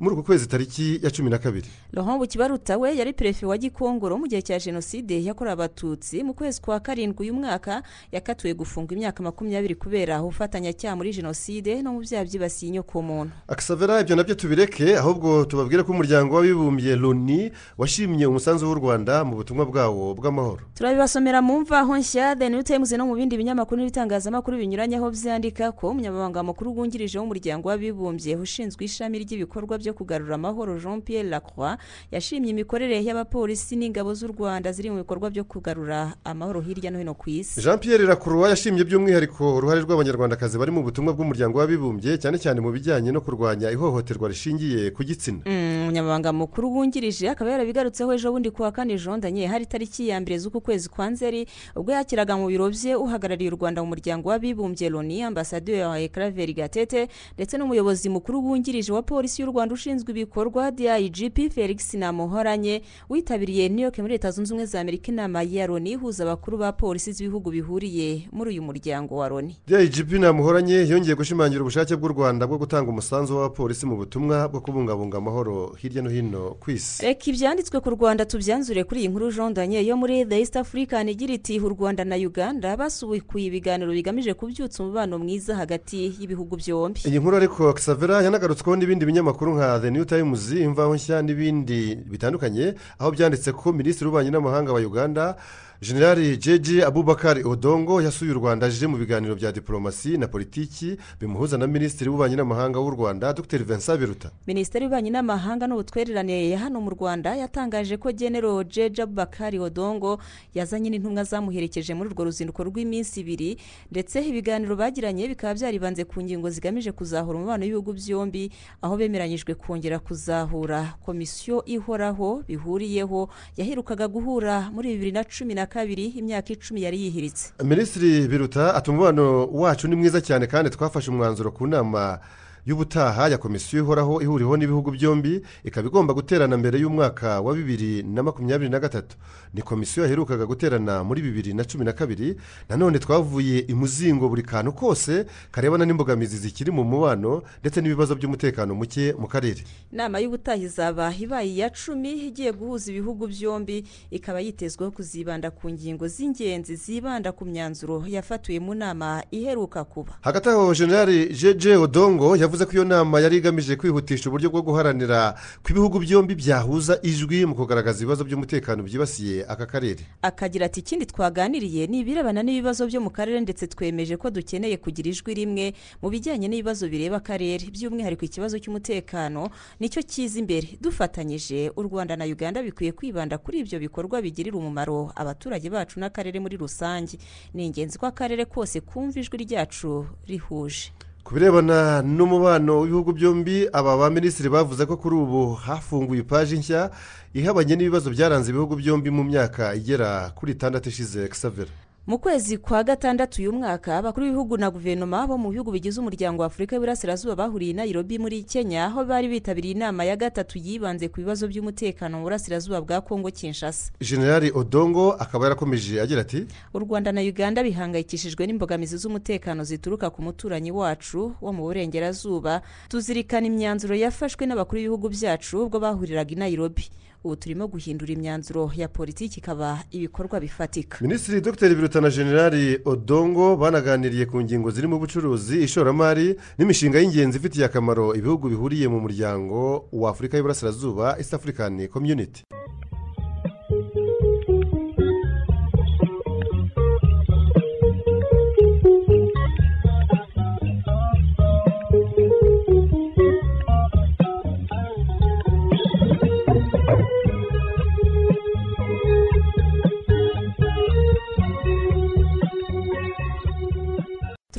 muri 0.00 0.14
uku 0.14 0.22
kwezi 0.24 0.46
tariki 0.48 1.00
ya 1.02 1.10
cumi 1.10 1.30
na 1.30 1.38
kabiri. 1.38 1.68
Rohombo 1.92 2.26
kibaruta 2.26 2.78
we 2.78 2.96
yari 2.96 3.12
perefe 3.12 3.46
wa 3.46 3.58
gikongoro 3.58 4.18
mu 4.18 4.26
gihe 4.26 4.42
cya 4.42 4.58
jenoside 4.58 5.24
yakorewe 5.24 5.52
abatutsi 5.52 6.24
mu 6.24 6.34
kwezi 6.34 6.60
kwa 6.60 6.80
karindwi 6.80 7.22
uyu 7.30 7.34
mwaka 7.34 7.82
yakatiwe 8.12 8.54
gufungwa 8.54 8.94
imyaka 8.96 9.22
makumyabiri 9.22 9.74
kubera 9.74 10.22
ubufatanyacyaha 10.22 10.96
muri 10.96 11.12
jenoside 11.12 11.82
no 11.82 11.92
mu 11.92 12.00
byaha 12.00 12.24
byibasiye 12.24 12.68
inyokomuntu. 12.72 13.32
Akasavera 13.48 14.00
ibyo 14.00 14.16
na 14.16 14.22
byo 14.24 14.34
tubireke 14.34 14.96
ahubwo 14.98 15.44
tubabwire 15.44 15.82
ko 15.82 15.92
umuryango 15.92 16.34
w'abibumbye 16.36 16.96
loni 16.96 17.52
washimye 17.78 18.26
umusanzu 18.26 18.66
w'u 18.66 18.74
rwanda 18.80 19.24
mu 19.24 19.36
butumwa 19.36 19.64
bwawo 19.68 20.14
bw'amahoro. 20.14 20.64
Turabibasomera 20.74 21.42
mu 21.42 21.60
mvaho 21.60 21.96
nshya 21.98 22.36
the 22.36 22.48
new 22.48 22.62
times 22.62 22.92
no 22.92 23.06
mu 23.06 23.14
bindi 23.14 23.36
binyamakuru 23.36 23.80
n'ibitangazamakuru 23.84 24.56
binyuranye 24.56 24.96
aho 24.96 25.10
byandika 25.12 25.72
ko 25.76 25.90
umunyamabanga 25.92 26.40
mukuru 26.42 26.72
wungirije 26.76 27.18
w'umuryango 27.20 27.68
w'abibumbye 27.68 28.36
ushinzwe 28.40 28.84
ishami 28.84 29.18
ry'ibikorwa 29.20 29.76
byo 29.78 29.89
kugarura 29.92 30.34
amahoro 30.34 30.78
jean 30.78 31.00
pierre 31.02 31.28
lacroix 31.28 31.76
yashimye 32.12 32.50
imikorere 32.50 33.02
y'abapolisi 33.04 33.76
n'ingabo 33.76 34.14
z'u 34.14 34.28
rwanda 34.32 34.72
ziri 34.72 34.90
mu 34.90 34.96
bikorwa 35.02 35.30
byo 35.30 35.44
kugarura 35.44 36.14
amahoro 36.24 36.60
hirya 36.60 36.90
no 36.90 36.98
hino 36.98 37.14
ku 37.14 37.30
isi. 37.30 37.60
Jean 37.60 37.78
pierre 37.78 38.04
lacroix 38.06 38.48
yashimye 38.50 38.84
by'umwihariko 38.84 39.56
uruhare 39.56 39.80
rw'abanyarwandakazi 39.80 40.58
bari 40.58 40.70
mu 40.72 40.82
butumwa 40.82 41.12
bw'umuryango 41.12 41.58
w'abibumbye 41.58 42.18
cyane 42.18 42.38
cyane 42.38 42.60
mu 42.60 42.70
bijyanye 42.72 43.12
no 43.12 43.20
kurwanya 43.20 43.70
ihohoterwa 43.70 44.28
rishingiye 44.28 44.90
ku 44.90 45.04
gitsina. 45.04 45.42
Umunyamabanga 45.46 46.32
mukuru 46.32 46.70
wungirije 46.72 47.28
akaba 47.30 47.50
yarabigarutseho 47.50 48.12
ejo 48.14 48.32
bundi 48.32 48.50
ku 48.50 48.62
wa 48.62 48.72
kane 48.72 48.94
jondanye 48.98 49.46
hari 49.46 49.66
tariki 49.66 50.08
ya 50.08 50.20
mbere 50.20 50.38
z'uku 50.38 50.60
kwezi 50.60 50.88
kwa 50.88 51.10
nzeri 51.10 51.46
ubwo 51.76 51.92
yakiraga 51.92 52.36
mu 52.36 52.46
biro 52.46 52.70
bye 52.70 52.94
uhagarariye 52.96 53.50
u 53.50 53.56
rwanda 53.58 53.82
mu 53.82 53.88
muryango 53.90 54.28
w'abibumbye 54.30 54.88
loni 54.90 55.22
ambasaderi 55.22 55.82
wa 55.82 55.98
ekareveri 56.00 56.54
gatete 56.54 57.08
ndetse 57.34 57.58
n'umuyobozi 57.58 58.08
mukuru 58.08 58.38
wungirije 58.44 58.92
wa 58.92 59.02
polisi 59.02 59.42
y'u 59.42 59.50
rwanda 59.50 59.74
ushinzwe 59.80 60.10
ibikorwa 60.12 60.70
digp 60.70 61.52
felix 61.52 61.94
namuhoranye 61.94 62.82
witabiriye 63.08 63.68
new 63.68 63.84
york 63.84 63.98
muri 63.98 64.12
leta 64.12 64.30
zunze 64.30 64.52
ubumwe 64.52 64.66
za 64.66 64.80
amerika 64.80 65.08
inama 65.12 65.42
ya 65.42 65.66
loni 65.66 65.90
ihuza 65.90 66.24
abakuru 66.24 66.58
ba 66.58 66.72
polisi 66.72 67.12
z'ibihugu 67.12 67.50
bihuriye 67.50 68.28
muri 68.32 68.50
uyu 68.50 68.62
muryango 68.62 69.16
wa 69.16 69.28
loni 69.28 69.56
digp 69.66 70.12
namuhoranye 70.12 70.74
yongeye 70.88 71.14
gushimangira 71.16 71.60
ubushake 71.62 71.96
bw'u 71.96 72.08
rwanda 72.12 72.46
bwo 72.46 72.58
gutanga 72.58 72.90
umusanzu 72.90 73.36
w'abapolisi 73.36 73.86
mu 73.86 73.96
butumwa 73.96 74.48
bwo 74.48 74.60
kubungabunga 74.60 75.18
amahoro 75.18 75.72
hirya 75.80 76.02
no 76.02 76.10
hino 76.10 76.56
ku 76.60 76.70
isi. 76.70 77.00
Reka 77.06 77.30
ibyanditswe 77.30 77.80
ku 77.80 77.90
rwanda 77.90 78.24
tubyanzure 78.28 78.84
kuri 78.84 79.00
iyi 79.00 79.08
nkuru 79.08 79.32
jean 79.32 79.54
daniel 79.54 79.86
yo 79.86 79.96
muri 79.96 80.24
the 80.28 80.36
east 80.38 80.56
african 80.56 81.08
igira 81.08 81.34
iti 81.34 81.56
u 81.60 81.68
rwanda 81.68 82.04
na 82.04 82.16
uganda 82.16 82.76
basubukuye 82.76 83.46
ibiganiro 83.48 83.92
bigamije 83.92 84.34
kubyutsa 84.34 84.82
umubano 84.82 85.18
mwiza 85.18 85.56
hagati 85.56 86.12
y'ibihugu 86.20 86.56
byombi. 86.56 87.00
Iyi 87.08 87.18
nkuru 87.18 87.36
ariko 87.36 87.72
kisavera 87.72 88.22
yanagarutsweho 88.22 88.76
n'ibindi 88.76 89.06
binyamakuru 89.06 89.54
nka 89.60 89.78
the 89.84 89.90
new 89.92 90.04
times 90.08 90.52
imvaho 90.52 90.94
nshya 90.96 91.20
n'ibindi 91.22 91.94
bitandukanye 92.08 92.74
aho 92.98 93.10
byanditse 93.12 93.52
ko 93.52 93.72
minisitiri 93.76 94.08
w'ububanyi 94.08 94.30
n'amahanga 94.32 94.72
wa 94.72 94.80
uganda 94.80 95.36
generali 95.82 96.36
jeje 96.36 96.84
abubakari 96.84 97.44
odongo 97.44 98.02
yasuye 98.02 98.30
u 98.30 98.34
rwanda 98.34 98.66
aje 98.66 98.86
mu 98.86 98.96
biganiro 98.98 99.34
bya 99.36 99.52
diporomasi 99.52 100.18
na 100.18 100.28
politiki 100.28 100.96
bimuhuza 101.20 101.58
na 101.58 101.66
minisitiri 101.66 102.10
w'ububanyi 102.10 102.36
n'amahanga 102.36 102.78
w'u 102.80 102.90
rwanda 102.90 103.32
dr. 103.32 103.58
Vincent 103.64 104.00
biruta. 104.00 104.30
Minisiteri 104.46 104.84
y'ububanyi 104.84 105.10
n'amahanga 105.10 105.66
n'ubutwererane 105.66 106.56
hano 106.56 106.80
mu 106.80 106.90
rwanda 106.90 107.32
yatangaje 107.36 107.96
ko 107.96 108.12
genero 108.12 108.60
jeje 108.64 109.02
abubakari 109.02 109.58
odongo 109.58 110.20
yazanye 110.54 110.90
n'intumwa 110.90 111.24
zamuherekeje 111.24 111.94
muri 111.96 112.10
urwo 112.12 112.24
ruzinduko 112.28 112.60
rw'iminsi 112.64 113.20
ibiri 113.24 113.56
ndetse 113.90 114.20
ibiganiro 114.20 114.76
bagiranye 114.76 115.28
bikaba 115.32 115.54
byaribanze 115.56 116.04
ku 116.04 116.20
ngingo 116.20 116.50
zigamije 116.52 116.92
kuzahura 116.92 117.38
umubano 117.40 117.64
w'ibihugu 117.64 117.92
byombi 117.96 118.52
aho 118.84 118.96
bemeranyijwe 119.00 119.54
kongera 119.56 119.96
kuzahura. 119.98 121.00
Komisiyo 121.00 121.64
ihoraho 121.64 122.44
bihuriyeho 122.48 123.30
yaherukaga 123.56 124.08
guhura 124.12 124.68
muri 124.70 124.92
bibiri 124.92 125.12
na 125.16 125.24
cumi 125.24 125.54
na 125.56 125.69
kabiri 125.70 126.06
imyaka 126.18 126.50
icumi 126.52 126.82
yari 126.82 126.98
yihiritse. 127.02 127.52
Minisitiri 127.64 128.28
biruta 128.28 128.74
ati 128.74 128.90
umubano 128.90 129.46
wacu 129.46 129.88
ni 129.88 129.96
mwiza 129.96 130.20
cyane 130.20 130.46
kandi 130.46 130.70
twafashe 130.70 131.10
umwanzuro 131.10 131.50
ku 131.54 131.66
nama. 131.66 132.18
Y'ubutaha 132.66 133.28
ya 133.28 133.38
komisiyo 133.38 133.82
ihoraho 133.82 134.22
ihuriweho 134.22 134.56
n'ibihugu 134.56 134.90
byombi 134.90 135.42
ikaba 135.64 135.88
igomba 135.88 136.14
guterana 136.14 136.56
mbere 136.56 136.78
y'umwaka 136.80 137.40
wa 137.40 137.54
bibiri 137.54 138.02
na 138.02 138.22
makumyabiri 138.22 138.70
na 138.70 138.80
gatatu. 138.80 139.16
Ni 139.54 139.62
komisiyo 139.62 140.04
yaherukaga 140.04 140.46
guterana 140.46 141.04
muri 141.04 141.22
bibiri 141.22 141.54
na 141.54 141.64
cumi 141.64 141.84
na 141.84 141.92
kabiri 141.92 142.36
nanone 142.68 142.98
twavuye 142.98 143.58
imuzingo 143.58 144.28
buri 144.28 144.42
kantu 144.42 144.72
kose 144.72 145.26
karebana 145.50 145.84
n'imbogamizi 145.84 146.38
zikiri 146.38 146.70
mu 146.70 146.84
mubano 146.84 147.42
ndetse 147.60 147.80
n'ibibazo 147.80 148.14
by'umutekano 148.14 148.74
muke 148.74 149.12
mu 149.18 149.26
karere. 149.28 149.64
Inama 149.92 150.18
y'ubutaha 150.20 150.58
izaba 150.58 151.14
ibaye 151.18 151.50
iya 151.50 151.70
cumi 151.70 152.12
igiye 152.30 152.52
guhuza 152.52 152.90
ibihugu 152.92 153.26
byombi 153.26 153.84
ikaba 154.10 154.40
yitezweho 154.40 154.90
kuzibanda 154.92 155.50
ku 155.50 155.70
ngingo 155.70 156.06
z'ingenzi 156.08 156.76
zibanda 156.76 157.32
ku 157.32 157.44
myanzuro 157.44 158.04
yafatiwe 158.06 158.58
mu 158.60 158.74
nama 158.74 159.24
iheruka 159.30 159.84
kuba. 159.84 160.12
Hagati 160.20 160.48
aho 160.48 160.74
generali 160.74 161.34
jeje 161.34 161.76
odongo 161.76 162.36
yavuze 162.50 162.66
ko 162.66 162.72
iyo 162.72 162.84
nama 162.84 163.20
yari 163.22 163.36
igamije 163.38 163.76
kwihutisha 163.78 164.26
uburyo 164.26 164.50
bwo 164.50 164.62
guharanira 164.66 165.38
ko 165.62 165.70
ibihugu 165.70 165.98
byombi 166.02 166.34
byahuza 166.34 166.98
ijwi 167.02 167.46
mu 167.46 167.54
kugaragaza 167.54 168.02
ibibazo 168.02 168.24
by'umutekano 168.26 168.82
byibasiye 168.82 169.46
aka 169.46 169.66
karere. 169.70 170.02
Akagira 170.22 170.66
ati 170.66 170.80
ikindi 170.82 171.06
twaganiriye 171.06 171.86
ni 171.86 171.98
ibirebana 172.02 172.42
n'ibibazo 172.42 172.86
byo 172.90 172.98
mu 173.00 173.10
karere 173.14 173.38
ndetse 173.40 173.66
twemeje 173.70 174.16
ko 174.18 174.30
dukeneye 174.34 174.76
kugira 174.82 175.08
ijwi 175.14 175.34
rimwe 175.34 175.66
mu 176.02 176.10
bijyanye 176.10 176.48
n'ibibazo 176.50 176.88
bireba 176.90 177.16
akarere 177.22 177.70
by'umwihariko 177.70 178.24
ikibazo 178.26 178.58
cy'umutekano 178.58 179.46
ni 179.78 179.86
cyo 179.86 180.02
kiza 180.02 180.38
imbere. 180.42 180.74
Dufatanyije 180.82 181.70
u 181.78 181.82
rwanda 181.86 182.16
na 182.18 182.24
uganda 182.26 182.62
bikwiye 182.66 182.90
kwibanda 182.92 183.38
kuri 183.38 183.62
ibyo 183.62 183.78
bikorwa 183.78 184.18
bigirira 184.18 184.58
umumaro 184.58 185.12
abaturage 185.14 185.70
bacu 185.70 186.00
n'akarere 186.02 186.40
muri 186.42 186.56
rusange. 186.58 187.14
Ni 187.54 187.66
ingenzi 187.70 187.94
ko 187.98 188.06
akarere 188.10 188.42
kose 188.44 188.80
kumva 188.82 189.20
ijwi 189.22 189.38
ryacu 189.46 190.06
rihuje. 190.26 190.90
Ku 191.30 191.34
birebana 191.38 192.02
n'umubano 192.02 192.80
w'ibihugu 192.80 193.12
byombi 193.12 193.68
aba 193.72 193.96
ba 193.96 194.10
minisitiri 194.10 194.48
bavuze 194.50 194.82
ko 194.86 194.96
kuri 194.96 195.14
ubu 195.16 195.54
hafunguye 195.54 196.20
ipaji 196.26 196.58
nshya 196.58 196.90
ihabanye 197.34 197.76
n'ibibazo 197.76 198.10
byaranze 198.10 198.50
ibihugu 198.50 198.74
byombi 198.76 199.10
mu 199.14 199.22
myaka 199.24 199.74
igera 199.78 200.34
kuri 200.34 200.52
itandatu 200.52 200.88
ishize. 200.88 201.28
Kisavera 201.28 201.70
mu 202.06 202.18
kwezi 202.18 202.58
kwa 202.58 202.84
gatandatu 202.84 203.40
uyu 203.42 203.52
mwaka 203.52 203.96
abakuru 203.98 204.26
b'ibihugu 204.26 204.56
na 204.56 204.70
guverinoma 204.70 205.26
bo 205.26 205.38
mu 205.38 205.50
bihugu 205.50 205.70
bigize 205.72 206.00
umuryango 206.00 206.42
wa 206.42 206.46
afurika 206.46 206.74
y'iburasirazuba 206.76 207.36
bahuriye 207.36 207.70
i 207.70 207.74
nairobi 207.74 208.18
muri 208.18 208.42
kenya 208.42 208.84
aho 208.86 209.04
bari 209.04 209.28
bitabiriye 209.28 209.74
inama 209.74 210.04
ya 210.04 210.16
gatatu 210.16 210.58
yibanze 210.58 211.08
ku 211.08 211.20
bibazo 211.20 211.46
by'umutekano 211.48 212.18
mu 212.18 212.24
burasirazuba 212.24 212.80
bwa 212.80 213.00
kongo 213.00 213.30
kinshasa. 213.30 213.92
Generali 214.00 214.50
odongo 214.54 215.12
akaba 215.12 215.44
yarakomeje 215.44 216.00
agira 216.00 216.20
ati 216.20 216.46
u 216.74 216.78
rwanda 216.78 217.12
na 217.12 217.20
uganda 217.20 217.62
bihangayikishijwe 217.62 218.46
n'imbogamizi 218.46 218.96
z'umutekano 218.96 219.62
zituruka 219.64 220.10
ku 220.10 220.22
muturanyi 220.22 220.72
wacu 220.72 221.32
wo 221.40 221.52
mu 221.52 221.62
burengerazuba. 221.62 222.62
Tuzirikana 222.88 223.46
imyanzuro 223.46 223.94
yafashwe 223.94 224.46
n'abakuru 224.50 224.80
b'ibihugu 224.82 225.08
byacu 225.14 225.62
ubwo 225.62 225.78
bahuriraga 225.78 226.32
i 226.32 226.36
nairobi. 226.36 226.90
Ubu 227.24 227.36
turimo 227.36 227.66
guhindura 227.68 228.12
imyanzuro 228.12 228.70
ya 228.76 228.88
politiki 228.88 229.40
ikaba 229.40 229.78
ibikorwa 229.90 230.40
bifatika. 230.40 230.98
Minisitiri 231.00 231.40
dr. 231.40 231.68
Biruta 231.74 232.00
na 232.00 232.10
generali 232.10 232.78
odongo 232.84 233.56
banaganiriye 233.56 234.26
ku 234.26 234.40
ngingo 234.42 234.70
zirimo 234.70 234.96
ubucuruzi 234.96 235.62
ishoramari 235.62 236.36
n'imishinga 236.58 236.98
y'ingenzi 237.00 237.38
ifitiye 237.38 237.64
akamaro 237.66 238.14
ibihugu 238.14 238.48
bihuriye 238.48 238.88
mu 238.88 239.00
muryango 239.00 239.88
wa 239.92 240.10
afurika 240.10 240.36
y'iburasirazuba 240.36 241.16
east 241.18 241.34
african 241.34 241.88
community. 241.88 242.42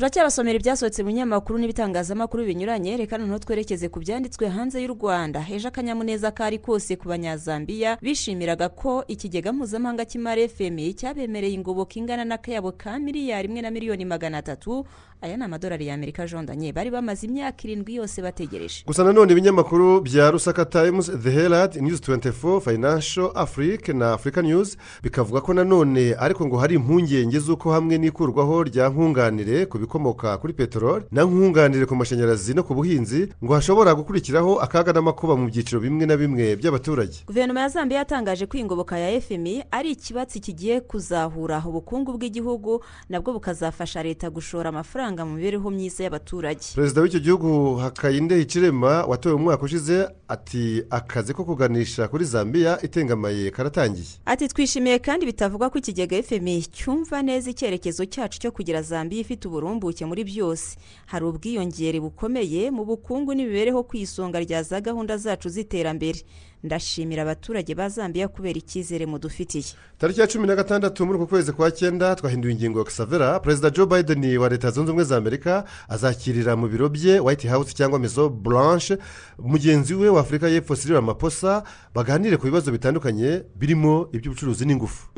Turacyabasomera 0.02 0.58
ibyasohotse 0.58 1.02
mu 1.02 1.08
binyamakuru 1.14 1.58
n'ibitangazamakuru 1.58 2.42
binyuranye 2.44 2.96
reka 2.96 3.18
noneho 3.18 3.38
twerekeze 3.38 3.86
ku 3.88 4.00
byanditswe 4.02 4.48
hanze 4.50 4.82
y'u 4.82 4.94
rwanda. 4.98 5.46
Ejo 5.54 5.68
akanyamuneza 5.70 6.34
kari 6.34 6.58
kose 6.58 6.96
ku 6.98 7.06
banyazambiya 7.08 7.98
bishimiraga 8.02 8.66
ko 8.74 9.04
ikigega 9.06 9.52
mpuzamahanga 9.54 10.02
cy'imari 10.10 10.48
fmi 10.50 10.90
cyabemereye 10.98 11.54
ingoboka 11.54 11.94
ingana 12.02 12.24
n'akayabo 12.26 12.74
ka 12.74 12.98
miliyari 12.98 13.46
imwe 13.46 13.62
na 13.62 13.70
miliyoni 13.70 14.02
magana 14.04 14.38
atatu. 14.42 14.82
Aya 15.22 15.36
ni 15.36 15.44
amadolari 15.44 15.86
y'amerika 15.86 16.26
jondanye 16.26 16.72
bari 16.74 16.90
bamaze 16.90 17.26
imyaka 17.26 17.62
irindwi 17.62 17.94
yose 17.94 18.18
bategereje. 18.22 18.82
Gusa 18.86 19.04
nanone 19.04 19.32
ibinyamakuru 19.32 20.00
bya 20.02 20.30
rusaka 20.30 20.64
times 20.64 21.06
the 21.22 21.30
herald 21.30 21.76
news 21.78 22.00
24 22.00 22.60
financial 22.60 23.30
afrique 23.34 23.94
na 23.94 24.12
africa 24.12 24.42
news 24.42 24.76
bikavuga 25.02 25.40
ko 25.40 25.54
nanone 25.54 26.14
ariko 26.18 26.46
ngo 26.46 26.56
hari 26.58 26.74
impungenge 26.74 27.38
z'uko 27.38 27.70
hamwe 27.72 27.98
n'ikurwaho 27.98 28.62
rya 28.66 28.88
nkunganire 28.90 29.66
ku 29.66 29.78
bikomoka 29.96 30.38
kuri 30.38 30.52
peteroli 30.52 31.04
na 31.10 31.24
nkunganire 31.24 31.86
ku 31.86 31.96
mashanyarazi 31.96 32.54
no 32.54 32.62
ku 32.62 32.74
buhinzi 32.74 33.28
ngo 33.44 33.54
hashobora 33.54 33.94
gukurikiraho 33.94 34.56
akaga 34.60 34.92
n'amakuba 34.92 35.36
mu 35.36 35.46
byiciro 35.52 35.80
bimwe 35.80 36.06
na 36.06 36.16
bimwe 36.16 36.56
by'abaturage. 36.56 37.18
Guverinoma 37.26 37.60
ya 37.60 37.68
zambia 37.68 37.98
yatangaje 37.98 38.46
ko 38.46 38.56
ingoboka 38.56 38.96
ya 38.98 39.20
fmi 39.20 39.64
ari 39.70 39.90
ikibatsi 39.92 40.40
kigiye 40.40 40.80
kuzahura. 40.80 41.60
Ubukungu 41.68 42.12
bw'igihugu 42.16 42.80
nabwo 43.08 43.32
bukazafasha 43.36 44.02
leta 44.02 44.30
gushora 44.30 44.68
amafaranga 44.72 45.24
mu 45.28 45.36
mibereho 45.36 45.70
myiza 45.70 46.04
y'abaturage. 46.04 46.72
Perezida 46.74 47.00
w'icyo 47.02 47.20
gihugu 47.20 47.76
hakayinde 47.76 48.36
hicirema 48.36 49.04
watowe 49.04 49.36
mu 49.36 49.42
mwaka 49.44 49.62
ushize 49.64 50.08
ati 50.28 50.82
akazi 50.90 51.34
ko 51.34 51.44
kuganisha 51.44 52.08
kuri 52.08 52.24
zambia 52.24 52.80
itengamaye 52.82 53.50
karatangiye. 53.50 54.06
Ati 54.24 54.48
twishimiye 54.48 54.98
kandi 54.98 55.26
bitavugwa 55.26 55.70
ko 55.70 55.78
ikigega 55.78 56.22
fmi 56.22 56.62
cyumva 56.72 57.22
neza 57.22 57.50
icyerekezo 57.50 58.04
cyacu 58.08 58.40
cyo 58.40 58.50
kugira 58.52 58.82
zambia 58.82 59.20
ifite 59.20 59.44
uburumbuke 59.82 60.04
muri 60.06 60.24
byose. 60.24 60.76
Hari 61.06 61.24
ubwiyongere 61.24 62.00
bukomeye 62.00 62.70
mu 62.70 62.84
bukungu 62.84 63.34
n'imibereho 63.34 63.82
ku 63.82 63.96
isonga 63.96 64.38
rya 64.40 64.62
za 64.62 64.80
gahunda 64.80 65.16
zacu 65.18 65.48
z'iterambere. 65.48 66.22
Ndashimira 66.62 67.22
abaturage 67.22 67.74
ba 67.74 67.88
zambia 67.88 68.28
kubera 68.28 68.58
icyizere 68.58 69.06
mudufitiye. 69.06 69.74
Tariki 69.98 70.20
ya 70.20 70.26
cumi 70.26 70.46
na 70.46 70.54
gatandatu 70.54 71.06
muri 71.06 71.18
uku 71.18 71.26
kwezi 71.26 71.52
kwa 71.52 71.70
cyenda 71.70 72.14
twahinduye 72.14 72.54
ingingo 72.54 72.78
ya 72.78 72.84
kisavera 72.84 73.40
perezida 73.40 73.70
joe 73.70 73.86
biden 73.86 74.38
wa 74.38 74.48
leta 74.48 74.70
zunze 74.70 74.90
ubumwe 74.90 75.04
za 75.04 75.16
amerika 75.16 75.64
azakirira 75.88 76.56
mu 76.56 76.68
biro 76.68 76.88
bye 76.88 77.18
white 77.20 77.48
house 77.48 77.74
cyangwa 77.74 77.98
mezo 77.98 78.28
blanche. 78.28 78.98
Mugenzi 79.38 79.94
we 79.94 80.08
wa 80.08 80.20
afurika 80.20 80.48
y'epfo 80.48 80.76
sirira 80.76 80.98
amaposa 80.98 81.62
baganire 81.94 82.36
ku 82.36 82.46
bibazo 82.46 82.70
bitandukanye 82.72 83.42
birimo 83.58 84.06
iby'ubucuruzi 84.12 84.64
n'ingufu. 84.66 85.10